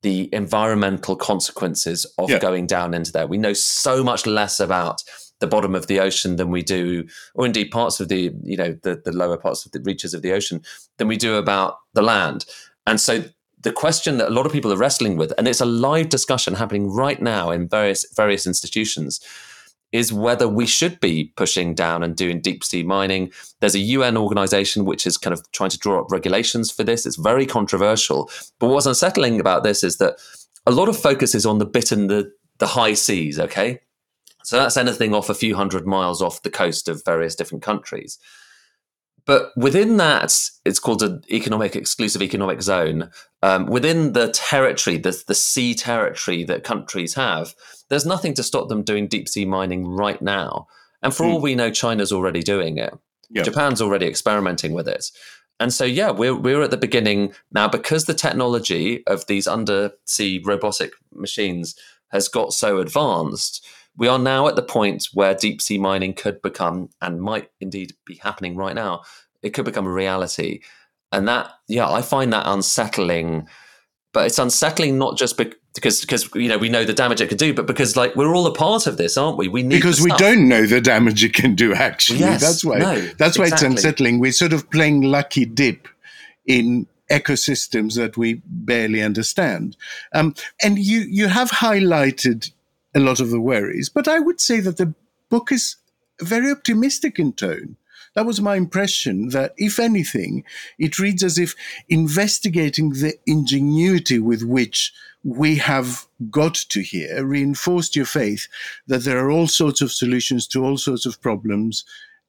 the 0.03 0.29
environmental 0.35 1.15
consequences 1.15 2.05
of 2.19 2.29
yeah. 2.29 2.41
going 2.41 2.67
down 2.67 2.93
into 2.93 3.13
there. 3.13 3.29
We 3.29 3.39
know 3.39 3.53
so 3.53 4.03
much 4.03 4.27
less 4.27 4.59
about 4.59 5.05
the 5.39 5.47
bottom 5.47 5.77
of 5.77 5.87
the 5.87 6.01
ocean 6.01 6.35
than 6.35 6.51
we 6.51 6.65
do, 6.65 7.07
or 7.37 7.47
indeed 7.47 7.71
parts 7.71 8.01
of 8.01 8.09
the 8.09 8.35
you 8.43 8.57
know 8.57 8.77
the, 8.83 9.01
the 9.05 9.13
lower 9.13 9.37
parts 9.37 9.65
of 9.65 9.71
the 9.71 9.81
reaches 9.83 10.13
of 10.13 10.23
the 10.23 10.33
ocean 10.33 10.61
than 10.99 11.07
we 11.07 11.19
do 11.19 11.37
about 11.37 11.77
the 11.93 12.03
land. 12.03 12.45
And 12.85 13.01
so 13.01 13.23
the 13.61 13.73
question 13.73 14.19
that 14.19 14.31
a 14.31 14.35
lot 14.35 14.45
of 14.45 14.51
people 14.51 14.73
are 14.73 14.77
wrestling 14.77 15.17
with, 15.17 15.33
and 15.39 15.47
it's 15.47 15.61
a 15.61 15.67
live 15.67 16.09
discussion 16.09 16.55
happening 16.55 16.91
right 16.91 17.23
now 17.23 17.53
in 17.53 17.69
various 17.69 18.05
various 18.17 18.45
institutions, 18.45 19.21
is 19.95 20.13
whether 20.13 20.49
we 20.49 20.67
should 20.67 20.99
be 20.99 21.33
pushing 21.37 21.73
down 21.73 22.03
and 22.03 22.17
doing 22.17 22.41
deep 22.41 22.65
sea 22.65 22.83
mining. 22.83 23.33
There's 23.61 23.77
a 23.77 23.91
UN 23.97 24.17
organization 24.17 24.85
which 24.85 25.07
is 25.07 25.17
kind 25.17 25.33
of 25.33 25.49
trying 25.53 25.71
to 25.71 25.79
draw 25.79 26.01
up 26.01 26.11
regulations 26.11 26.69
for 26.69 26.83
this. 26.83 27.07
It's 27.07 27.15
very 27.15 27.47
controversial. 27.47 28.29
But 28.59 28.71
what's 28.71 28.87
unsettling 28.87 29.39
about 29.39 29.63
this 29.63 29.85
is 29.85 29.99
that 29.99 30.17
a 30.67 30.73
lot 30.73 30.89
of 30.89 30.99
focus 30.99 31.33
is 31.33 31.47
on 31.47 31.59
the 31.59 31.65
bit 31.65 31.93
in 31.93 32.09
the, 32.09 32.33
the 32.59 32.67
high 32.67 32.95
seas, 32.95 33.39
okay? 33.39 33.79
So 34.43 34.57
that's 34.57 34.77
anything 34.77 35.15
off 35.15 35.31
a 35.31 35.35
few 35.35 35.55
hundred 35.55 35.87
miles 35.87 36.21
off 36.21 36.43
the 36.43 36.51
coast 36.51 36.89
of 36.89 37.05
various 37.05 37.37
different 37.37 37.63
countries. 37.63 38.19
But 39.27 39.57
within 39.57 39.97
that, 39.97 40.39
it's 40.65 40.79
called 40.79 41.03
an 41.03 41.23
economic 41.31 41.75
exclusive 41.75 42.21
economic 42.21 42.61
zone. 42.61 43.11
Um, 43.43 43.67
within 43.67 44.13
the 44.13 44.29
territory, 44.31 44.99
the, 44.99 45.23
the 45.27 45.35
sea 45.35 45.75
territory 45.75 46.45
that 46.45 46.65
countries 46.65 47.15
have, 47.15 47.55
there's 47.89 48.05
nothing 48.05 48.35
to 48.35 48.43
stop 48.43 48.69
them 48.69 48.83
doing 48.83 49.09
deep 49.09 49.29
sea 49.29 49.45
mining 49.45 49.87
right 49.87 50.21
now. 50.21 50.67
And 51.03 51.15
for 51.15 51.25
mm. 51.25 51.33
all 51.33 51.41
we 51.41 51.55
know, 51.55 51.71
China's 51.71 52.13
already 52.13 52.43
doing 52.43 52.79
it. 52.79 52.93
Yep. 53.31 53.45
Japan's 53.47 53.81
already 53.81 54.07
experimenting 54.07 54.73
with 54.73 54.89
it. 54.89 55.11
And 55.59 55.73
so, 55.73 55.85
yeah, 55.85 56.11
we're, 56.11 56.35
we're 56.35 56.63
at 56.63 56.71
the 56.71 56.77
beginning 56.77 57.33
now 57.53 57.69
because 57.69 58.05
the 58.05 58.15
technology 58.15 59.07
of 59.07 59.27
these 59.27 59.47
undersea 59.47 60.43
robotic 60.45 60.93
machines 61.13 61.77
has 62.09 62.29
got 62.29 62.53
so 62.53 62.79
advanced 62.79 63.65
we 63.97 64.09
are 64.09 64.19
now 64.19 64.49
at 64.49 64.57
the 64.57 64.63
point 64.63 65.09
where 65.15 65.35
deep 65.35 65.63
sea 65.63 65.79
mining 65.79 66.15
could 66.15 66.43
become, 66.43 66.91
and 67.01 67.21
might 67.21 67.51
indeed 67.61 67.93
be 68.05 68.17
happening 68.17 68.57
right 68.57 68.75
now, 68.75 69.03
it 69.43 69.51
could 69.51 69.65
become 69.65 69.87
a 69.87 69.93
reality. 69.93 70.61
And 71.13 71.29
that, 71.29 71.51
yeah, 71.69 71.89
I 71.89 72.03
find 72.03 72.33
that 72.33 72.47
unsettling. 72.47 73.49
But 74.13 74.27
it's 74.27 74.39
unsettling 74.39 74.99
not 74.99 75.17
just 75.17 75.37
because 75.37 76.01
because 76.05 76.33
you 76.35 76.49
know 76.49 76.57
we 76.57 76.69
know 76.69 76.85
the 76.85 76.95
damage 76.95 77.21
it 77.21 77.29
could 77.29 77.39
do, 77.39 77.53
but 77.53 77.67
because 77.67 77.97
like 77.97 78.15
we're 78.15 78.35
all 78.35 78.47
a 78.47 78.55
part 78.55 78.87
of 78.87 78.97
this, 78.97 79.17
aren't 79.17 79.37
we? 79.37 79.49
We 79.49 79.63
need 79.63 79.77
because 79.77 80.01
we 80.01 80.11
don't 80.13 80.49
know 80.49 80.67
the 80.67 80.81
damage 80.81 81.25
it 81.25 81.35
can 81.35 81.55
do. 81.55 81.75
Actually, 81.75 82.21
yes, 82.21 82.41
that's 82.41 82.65
why 82.65 82.79
no, 82.79 83.01
that's 83.19 83.39
why 83.39 83.47
exactly. 83.47 83.67
it's 83.67 83.85
unsettling. 83.85 84.21
We're 84.21 84.33
sort 84.33 84.53
of 84.53 84.71
playing 84.71 85.03
lucky 85.03 85.45
dip 85.45 85.89
in 86.47 86.87
ecosystems 87.11 87.97
that 87.97 88.17
we 88.17 88.41
barely 88.47 89.03
understand. 89.03 89.77
Um, 90.13 90.35
and 90.63 90.79
you 90.79 91.01
you 91.01 91.27
have 91.27 91.51
highlighted 91.51 92.51
a 92.95 93.01
lot 93.01 93.21
of 93.21 93.31
the 93.31 93.41
worries. 93.41 93.89
But 93.89 94.09
I 94.09 94.19
would 94.19 94.41
say 94.41 94.61
that 94.61 94.77
the 94.77 94.95
book 95.29 95.51
is 95.51 95.77
very 96.21 96.51
optimistic 96.51 97.19
in 97.19 97.33
tone. 97.33 97.77
That 98.15 98.27
was 98.27 98.41
my 98.41 98.55
impression 98.55 99.31
that, 99.31 99.55
if 99.57 99.81
anything, 99.81 100.45
it 100.79 101.01
reads 101.01 101.25
as 101.25 101.37
if 101.37 101.57
investigating 101.89 102.91
the 102.91 103.15
ingenuity 103.27 104.21
with 104.21 104.45
which 104.45 104.93
we 105.25 105.57
have 105.57 106.07
got 106.31 106.55
to 106.55 106.81
here 106.81 107.25
reinforced 107.25 107.97
your 107.97 108.05
faith 108.05 108.47
that 108.87 109.05
there 109.05 109.19
are 109.19 109.31
all 109.31 109.49
sorts 109.49 109.81
of 109.81 109.91
solutions 109.91 110.47
to 110.49 110.65
all 110.65 110.77
sorts 110.77 111.07
of 111.07 111.21
problems 111.21 111.85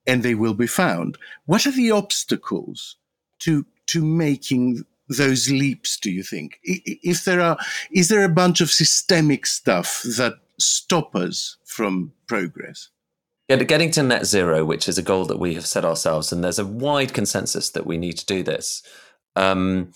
and 0.08 0.24
they 0.24 0.34
will 0.34 0.54
be 0.54 0.68
found. 0.68 1.18
What 1.46 1.68
are 1.68 1.72
the 1.72 1.92
obstacles 1.92 2.96
to, 3.40 3.66
to 3.88 4.04
making 4.04 4.86
those 5.08 5.52
leaps, 5.52 5.98
do 6.00 6.10
you 6.10 6.24
think? 6.24 6.60
If 6.64 7.26
there 7.26 7.42
are, 7.42 7.58
is 7.92 8.08
there 8.08 8.24
a 8.24 8.30
bunch 8.30 8.62
of 8.62 8.72
systemic 8.72 9.46
stuff 9.46 10.02
that 10.18 10.40
stop 10.60 11.16
us 11.16 11.58
from 11.66 12.14
progress? 12.28 12.90
Getting 13.48 13.92
to 13.92 14.04
net 14.04 14.26
zero, 14.26 14.66
which 14.66 14.90
is 14.90 14.98
a 14.98 15.04
goal 15.04 15.26
that 15.26 15.40
we 15.40 15.54
have 15.54 15.68
set 15.68 15.86
ourselves, 15.86 16.32
and 16.32 16.44
there's 16.44 16.58
a 16.58 16.66
wide 16.66 17.14
consensus 17.14 17.70
that 17.72 17.86
we 17.86 17.98
need 17.98 18.18
to 18.18 18.26
do 18.26 18.42
this. 18.42 18.82
Um, 19.36 19.92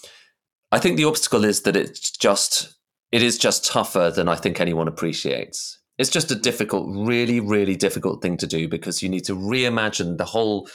I 0.71 0.77
think 0.77 0.97
the 0.97 1.05
obstacle 1.05 1.43
is 1.43 1.63
that 1.63 1.75
it's 1.75 2.11
just 2.11 2.75
it 3.11 3.23
is 3.23 3.39
just 3.39 3.65
tougher 3.65 4.11
than 4.11 4.27
I 4.27 4.35
think 4.35 4.59
anyone 4.59 4.87
appreciates. 4.87 5.79
It's 5.97 6.11
just 6.11 6.31
a 6.31 6.35
difficult, 6.35 6.87
really, 6.95 7.39
really 7.39 7.75
difficult 7.75 8.21
thing 8.21 8.37
to 8.37 8.47
do 8.47 8.67
because 8.67 9.01
you 9.01 9.09
need 9.09 9.25
to 9.25 9.35
reimagine 9.35 10.17
the 10.17 10.25
whole 10.25 10.69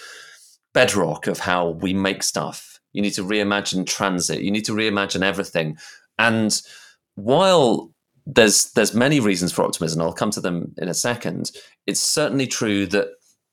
bedrock 0.75 1.27
of 1.29 1.39
how 1.39 1.71
we 1.71 1.95
make 1.95 2.23
stuff. 2.23 2.81
You 2.93 3.03
need 3.03 3.15
to 3.15 3.23
reimagine 3.23 3.87
transit. 3.87 4.43
You 4.43 4.51
need 4.51 4.65
to 4.67 4.73
reimagine 4.73 5.23
everything. 5.23 5.79
And 6.19 6.61
while 7.15 7.94
there's 8.27 8.73
there's 8.73 8.95
many 8.95 9.21
reasons 9.21 9.53
for 9.53 9.65
optimism. 9.65 10.01
I'll 10.01 10.13
come 10.13 10.31
to 10.33 10.41
them 10.41 10.75
in 10.79 10.89
a 10.89 10.95
second. 10.95 11.51
It's 11.87 12.01
certainly 12.01 12.47
true 12.47 12.87
that 12.87 13.09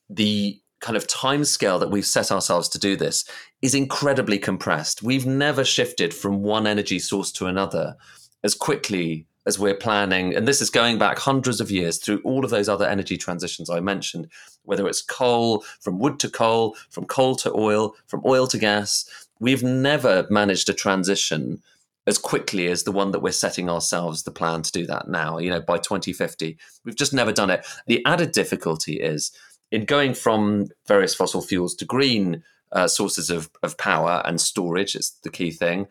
the 0.10 0.60
kind 0.80 0.98
of 0.98 1.08
time 1.08 1.46
scale 1.46 1.78
that 1.80 1.92
we've 1.92 2.06
set 2.06 2.32
ourselves 2.32 2.68
to 2.70 2.80
do 2.80 2.96
this 2.96 3.24
is 3.62 3.76
incredibly 3.76 4.40
compressed. 4.40 5.04
We've 5.04 5.26
never 5.26 5.64
shifted 5.64 6.14
from 6.14 6.42
one 6.42 6.66
energy 6.66 7.00
source 7.00 7.32
to 7.34 7.46
another 7.46 7.96
as 8.44 8.56
quickly 8.56 9.28
as 9.46 9.60
we're 9.60 9.76
planning. 9.76 10.36
And 10.36 10.48
this 10.48 10.62
is 10.62 10.70
going 10.70 10.98
back 10.98 11.18
hundreds 11.18 11.62
of 11.62 11.72
years 11.72 11.98
through 11.98 12.22
all 12.24 12.44
of 12.44 12.52
those 12.52 12.70
other 12.70 12.88
energy 12.88 13.18
transitions 13.18 13.70
I 13.70 13.80
mentioned, 13.80 14.28
whether 14.64 14.88
it's 14.88 15.02
coal, 15.02 15.64
from 15.80 16.00
wood 16.00 16.20
to 16.20 16.30
coal, 16.30 16.76
from 16.90 17.06
coal 17.06 17.36
to 17.38 17.54
oil, 17.54 17.96
from 18.08 18.22
oil 18.26 18.48
to 18.48 18.58
gas. 18.58 19.06
We've 19.40 19.64
never 19.64 20.28
managed 20.30 20.70
a 20.70 20.74
transition 20.74 21.62
as 22.08 22.18
quickly 22.18 22.68
as 22.68 22.84
the 22.84 22.92
one 22.92 23.12
that 23.12 23.22
we're 23.22 23.32
setting 23.32 23.70
ourselves 23.70 24.24
the 24.24 24.32
plan 24.32 24.62
to 24.64 24.72
do 24.72 24.86
that 24.88 25.08
now, 25.08 25.38
you 25.38 25.50
know, 25.50 25.62
by 25.62 25.78
2050. 25.78 26.58
We've 26.84 26.96
just 26.96 27.14
never 27.14 27.32
done 27.32 27.50
it. 27.50 27.66
The 27.88 28.04
added 28.06 28.32
difficulty 28.32 29.00
is 29.00 29.32
in 29.72 29.86
going 29.86 30.14
from 30.14 30.70
various 30.88 31.14
fossil 31.14 31.42
fuels 31.42 31.76
to 31.76 31.86
green 31.86 32.44
uh, 32.72 32.88
sources 32.88 33.30
of, 33.30 33.50
of 33.64 33.78
power 33.78 34.22
and 34.26 34.40
storage, 34.42 34.96
is 34.96 35.18
the 35.24 35.30
key 35.30 35.52
thing. 35.52 35.88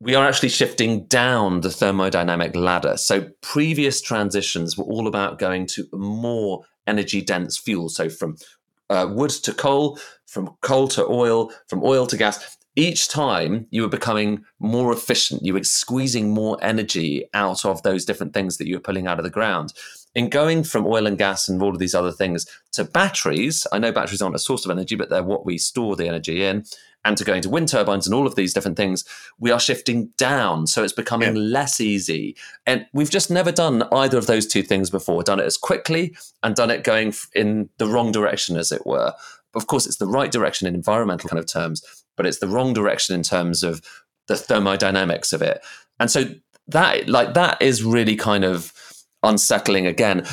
We 0.00 0.14
are 0.14 0.26
actually 0.26 0.50
shifting 0.50 1.06
down 1.06 1.60
the 1.60 1.68
thermodynamic 1.68 2.54
ladder. 2.54 2.96
So 2.96 3.28
previous 3.40 4.00
transitions 4.00 4.76
were 4.76 4.84
all 4.84 5.06
about 5.06 5.38
going 5.38 5.66
to 5.68 5.88
more 5.92 6.64
energy 6.86 7.22
dense 7.22 7.56
fuel. 7.56 7.88
So 7.88 8.08
from 8.08 8.36
uh, 8.90 9.08
wood 9.10 9.30
to 9.30 9.54
coal, 9.54 9.98
from 10.26 10.56
coal 10.60 10.88
to 10.88 11.06
oil, 11.06 11.52
from 11.68 11.82
oil 11.82 12.06
to 12.06 12.16
gas 12.16 12.56
each 12.76 13.08
time 13.08 13.66
you 13.70 13.82
were 13.82 13.88
becoming 13.88 14.44
more 14.58 14.92
efficient, 14.92 15.44
you 15.44 15.54
were 15.54 15.62
squeezing 15.62 16.30
more 16.30 16.58
energy 16.60 17.28
out 17.32 17.64
of 17.64 17.82
those 17.82 18.04
different 18.04 18.34
things 18.34 18.56
that 18.56 18.66
you 18.66 18.76
were 18.76 18.80
pulling 18.80 19.06
out 19.06 19.18
of 19.18 19.24
the 19.24 19.30
ground. 19.30 19.72
In 20.14 20.28
going 20.28 20.62
from 20.64 20.86
oil 20.86 21.06
and 21.06 21.18
gas 21.18 21.48
and 21.48 21.60
all 21.60 21.70
of 21.70 21.78
these 21.78 21.94
other 21.94 22.12
things 22.12 22.46
to 22.72 22.84
batteries, 22.84 23.66
I 23.72 23.78
know 23.78 23.92
batteries 23.92 24.22
aren't 24.22 24.36
a 24.36 24.40
source 24.40 24.64
of 24.64 24.70
energy, 24.70 24.94
but 24.96 25.08
they're 25.08 25.22
what 25.22 25.44
we 25.44 25.58
store 25.58 25.96
the 25.96 26.08
energy 26.08 26.44
in, 26.44 26.64
and 27.04 27.16
to 27.16 27.24
going 27.24 27.42
to 27.42 27.50
wind 27.50 27.68
turbines 27.68 28.06
and 28.06 28.14
all 28.14 28.26
of 28.26 28.34
these 28.34 28.54
different 28.54 28.76
things, 28.76 29.04
we 29.38 29.50
are 29.50 29.60
shifting 29.60 30.10
down. 30.16 30.66
So 30.66 30.82
it's 30.82 30.92
becoming 30.92 31.36
yeah. 31.36 31.42
less 31.42 31.80
easy. 31.80 32.36
And 32.66 32.86
we've 32.92 33.10
just 33.10 33.30
never 33.30 33.52
done 33.52 33.82
either 33.92 34.16
of 34.16 34.26
those 34.26 34.46
two 34.46 34.62
things 34.62 34.88
before, 34.88 35.22
done 35.22 35.38
it 35.38 35.44
as 35.44 35.56
quickly 35.56 36.16
and 36.42 36.56
done 36.56 36.70
it 36.70 36.82
going 36.82 37.12
in 37.34 37.68
the 37.78 37.86
wrong 37.86 38.10
direction, 38.10 38.56
as 38.56 38.72
it 38.72 38.86
were. 38.86 39.12
Of 39.54 39.66
course, 39.66 39.86
it's 39.86 39.98
the 39.98 40.06
right 40.06 40.32
direction 40.32 40.66
in 40.66 40.74
environmental 40.74 41.28
kind 41.28 41.38
of 41.38 41.46
terms, 41.46 42.03
but 42.16 42.26
it's 42.26 42.38
the 42.38 42.48
wrong 42.48 42.72
direction 42.72 43.14
in 43.14 43.22
terms 43.22 43.62
of 43.62 43.82
the 44.28 44.36
thermodynamics 44.36 45.32
of 45.32 45.42
it. 45.42 45.64
And 46.00 46.10
so 46.10 46.24
that 46.68 47.08
like 47.08 47.34
that 47.34 47.60
is 47.60 47.84
really 47.84 48.16
kind 48.16 48.44
of 48.44 48.72
unsettling 49.22 49.86
again. 49.86 50.26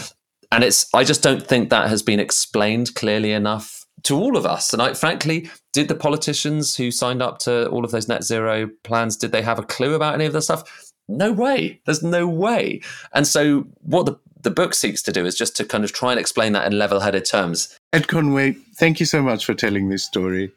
And 0.52 0.64
it's 0.64 0.88
I 0.94 1.04
just 1.04 1.24
don't 1.24 1.46
think 1.46 1.70
that 1.70 1.90
has 1.90 2.02
been 2.04 2.20
explained 2.20 2.96
clearly 2.96 3.32
enough 3.32 3.86
to 4.04 4.18
all 4.18 4.38
of 4.38 4.46
us. 4.46 4.74
And 4.74 4.82
I 4.82 4.94
frankly, 4.94 5.50
did 5.74 5.88
the 5.88 5.96
politicians 5.96 6.76
who 6.76 6.92
signed 6.92 7.22
up 7.22 7.40
to 7.40 7.70
all 7.70 7.86
of 7.86 7.92
those 7.92 8.08
net 8.08 8.24
zero 8.24 8.70
plans, 8.84 9.16
did 9.16 9.32
they 9.32 9.42
have 9.42 9.60
a 9.60 9.64
clue 9.64 9.94
about 9.94 10.14
any 10.14 10.26
of 10.26 10.34
this 10.34 10.46
stuff? 10.46 10.92
No 11.08 11.32
way. 11.32 11.82
There's 11.86 12.04
no 12.04 12.28
way. 12.28 12.82
And 13.14 13.28
so 13.28 13.68
what 13.82 14.06
the 14.06 14.18
the 14.44 14.52
book 14.52 14.74
seeks 14.74 15.02
to 15.04 15.12
do 15.12 15.26
is 15.26 15.36
just 15.36 15.56
to 15.58 15.64
kind 15.64 15.84
of 15.84 15.94
try 15.94 16.12
and 16.12 16.20
explain 16.20 16.54
that 16.54 16.66
in 16.66 16.78
level-headed 16.78 17.26
terms. 17.26 17.78
Ed 17.94 18.08
Conway, 18.08 18.54
thank 18.76 19.00
you 19.00 19.06
so 19.06 19.22
much 19.22 19.46
for 19.46 19.54
telling 19.54 19.90
this 19.90 20.04
story. 20.04 20.52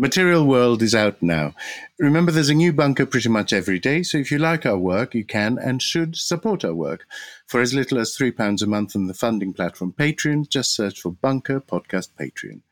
Material 0.00 0.46
World 0.46 0.80
is 0.80 0.94
out 0.94 1.20
now. 1.20 1.54
Remember, 1.98 2.32
there's 2.32 2.48
a 2.48 2.54
new 2.54 2.72
bunker 2.72 3.04
pretty 3.04 3.28
much 3.28 3.52
every 3.52 3.78
day, 3.78 4.02
so 4.02 4.16
if 4.16 4.30
you 4.30 4.38
like 4.38 4.64
our 4.64 4.78
work, 4.78 5.14
you 5.14 5.26
can 5.26 5.58
and 5.58 5.82
should 5.82 6.16
support 6.16 6.64
our 6.64 6.72
work. 6.72 7.04
For 7.46 7.60
as 7.60 7.74
little 7.74 7.98
as 7.98 8.16
£3 8.16 8.62
a 8.62 8.66
month 8.66 8.96
on 8.96 9.08
the 9.08 9.12
funding 9.12 9.52
platform 9.52 9.92
Patreon, 9.92 10.48
just 10.48 10.74
search 10.74 10.98
for 10.98 11.12
Bunker 11.12 11.60
Podcast 11.60 12.12
Patreon. 12.18 12.62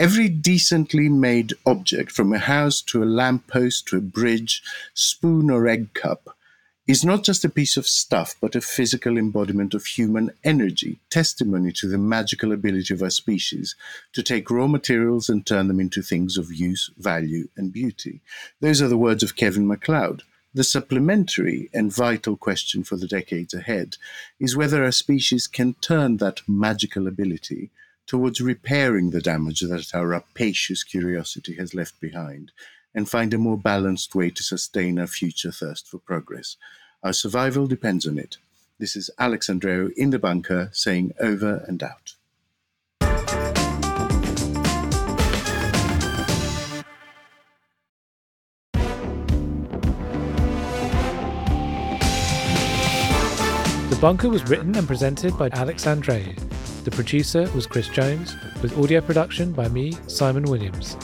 Every 0.00 0.28
decently 0.28 1.08
made 1.08 1.54
object, 1.64 2.10
from 2.10 2.32
a 2.32 2.38
house 2.38 2.82
to 2.86 3.04
a 3.04 3.06
lamppost 3.06 3.86
to 3.86 3.98
a 3.98 4.00
bridge, 4.00 4.60
spoon 4.94 5.50
or 5.50 5.68
egg 5.68 5.94
cup, 5.94 6.36
is 6.86 7.02
not 7.02 7.24
just 7.24 7.44
a 7.44 7.48
piece 7.48 7.78
of 7.78 7.86
stuff, 7.86 8.36
but 8.42 8.54
a 8.54 8.60
physical 8.60 9.16
embodiment 9.16 9.72
of 9.72 9.86
human 9.86 10.30
energy, 10.44 11.00
testimony 11.08 11.72
to 11.72 11.88
the 11.88 11.96
magical 11.96 12.52
ability 12.52 12.92
of 12.92 13.02
our 13.02 13.08
species 13.08 13.74
to 14.12 14.22
take 14.22 14.50
raw 14.50 14.66
materials 14.66 15.30
and 15.30 15.46
turn 15.46 15.68
them 15.68 15.80
into 15.80 16.02
things 16.02 16.36
of 16.36 16.52
use, 16.52 16.90
value, 16.98 17.48
and 17.56 17.72
beauty. 17.72 18.20
Those 18.60 18.82
are 18.82 18.88
the 18.88 18.98
words 18.98 19.22
of 19.22 19.34
Kevin 19.34 19.66
McCloud, 19.66 20.20
The 20.52 20.62
supplementary 20.62 21.70
and 21.72 21.92
vital 21.92 22.36
question 22.36 22.84
for 22.84 22.96
the 22.96 23.08
decades 23.08 23.54
ahead 23.54 23.96
is 24.38 24.54
whether 24.54 24.84
our 24.84 24.92
species 24.92 25.46
can 25.48 25.74
turn 25.80 26.18
that 26.18 26.42
magical 26.46 27.08
ability 27.08 27.70
towards 28.06 28.40
repairing 28.40 29.10
the 29.10 29.22
damage 29.22 29.60
that 29.60 29.94
our 29.94 30.06
rapacious 30.06 30.84
curiosity 30.84 31.54
has 31.54 31.74
left 31.74 31.98
behind 32.00 32.52
and 32.94 33.08
find 33.08 33.34
a 33.34 33.38
more 33.38 33.58
balanced 33.58 34.14
way 34.14 34.30
to 34.30 34.42
sustain 34.42 34.98
our 34.98 35.06
future 35.06 35.50
thirst 35.50 35.88
for 35.88 35.98
progress. 35.98 36.56
Our 37.02 37.12
survival 37.12 37.66
depends 37.66 38.06
on 38.06 38.18
it. 38.18 38.38
This 38.78 38.96
is 38.96 39.10
Alex 39.18 39.48
Andreou 39.48 39.92
in 39.96 40.10
the 40.10 40.18
bunker 40.18 40.70
saying 40.72 41.12
over 41.20 41.64
and 41.68 41.82
out. 41.82 42.14
The 53.90 54.00
Bunker 54.00 54.28
was 54.28 54.44
written 54.48 54.74
and 54.76 54.86
presented 54.86 55.38
by 55.38 55.48
Alex 55.52 55.84
Andreou. 55.84 56.36
The 56.84 56.90
producer 56.90 57.48
was 57.54 57.66
Chris 57.66 57.88
Jones, 57.88 58.36
with 58.60 58.76
audio 58.76 59.00
production 59.00 59.52
by 59.52 59.68
me, 59.68 59.96
Simon 60.08 60.42
Williams. 60.42 60.96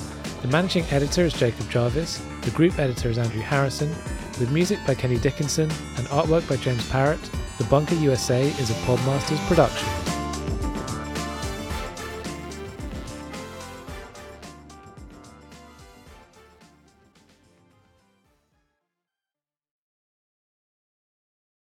The 0.42 0.48
managing 0.48 0.84
editor 0.84 1.26
is 1.26 1.34
Jacob 1.34 1.68
Jarvis, 1.68 2.22
the 2.40 2.50
group 2.52 2.78
editor 2.78 3.10
is 3.10 3.18
Andrew 3.18 3.42
Harrison, 3.42 3.90
with 4.38 4.50
music 4.50 4.78
by 4.86 4.94
Kenny 4.94 5.18
Dickinson 5.18 5.70
and 5.98 6.06
artwork 6.06 6.48
by 6.48 6.56
James 6.56 6.88
Parrott. 6.88 7.20
The 7.58 7.64
Bunker 7.64 7.94
USA 7.96 8.42
is 8.42 8.70
a 8.70 8.74
Podmasters 8.86 9.46
production. 9.46 10.09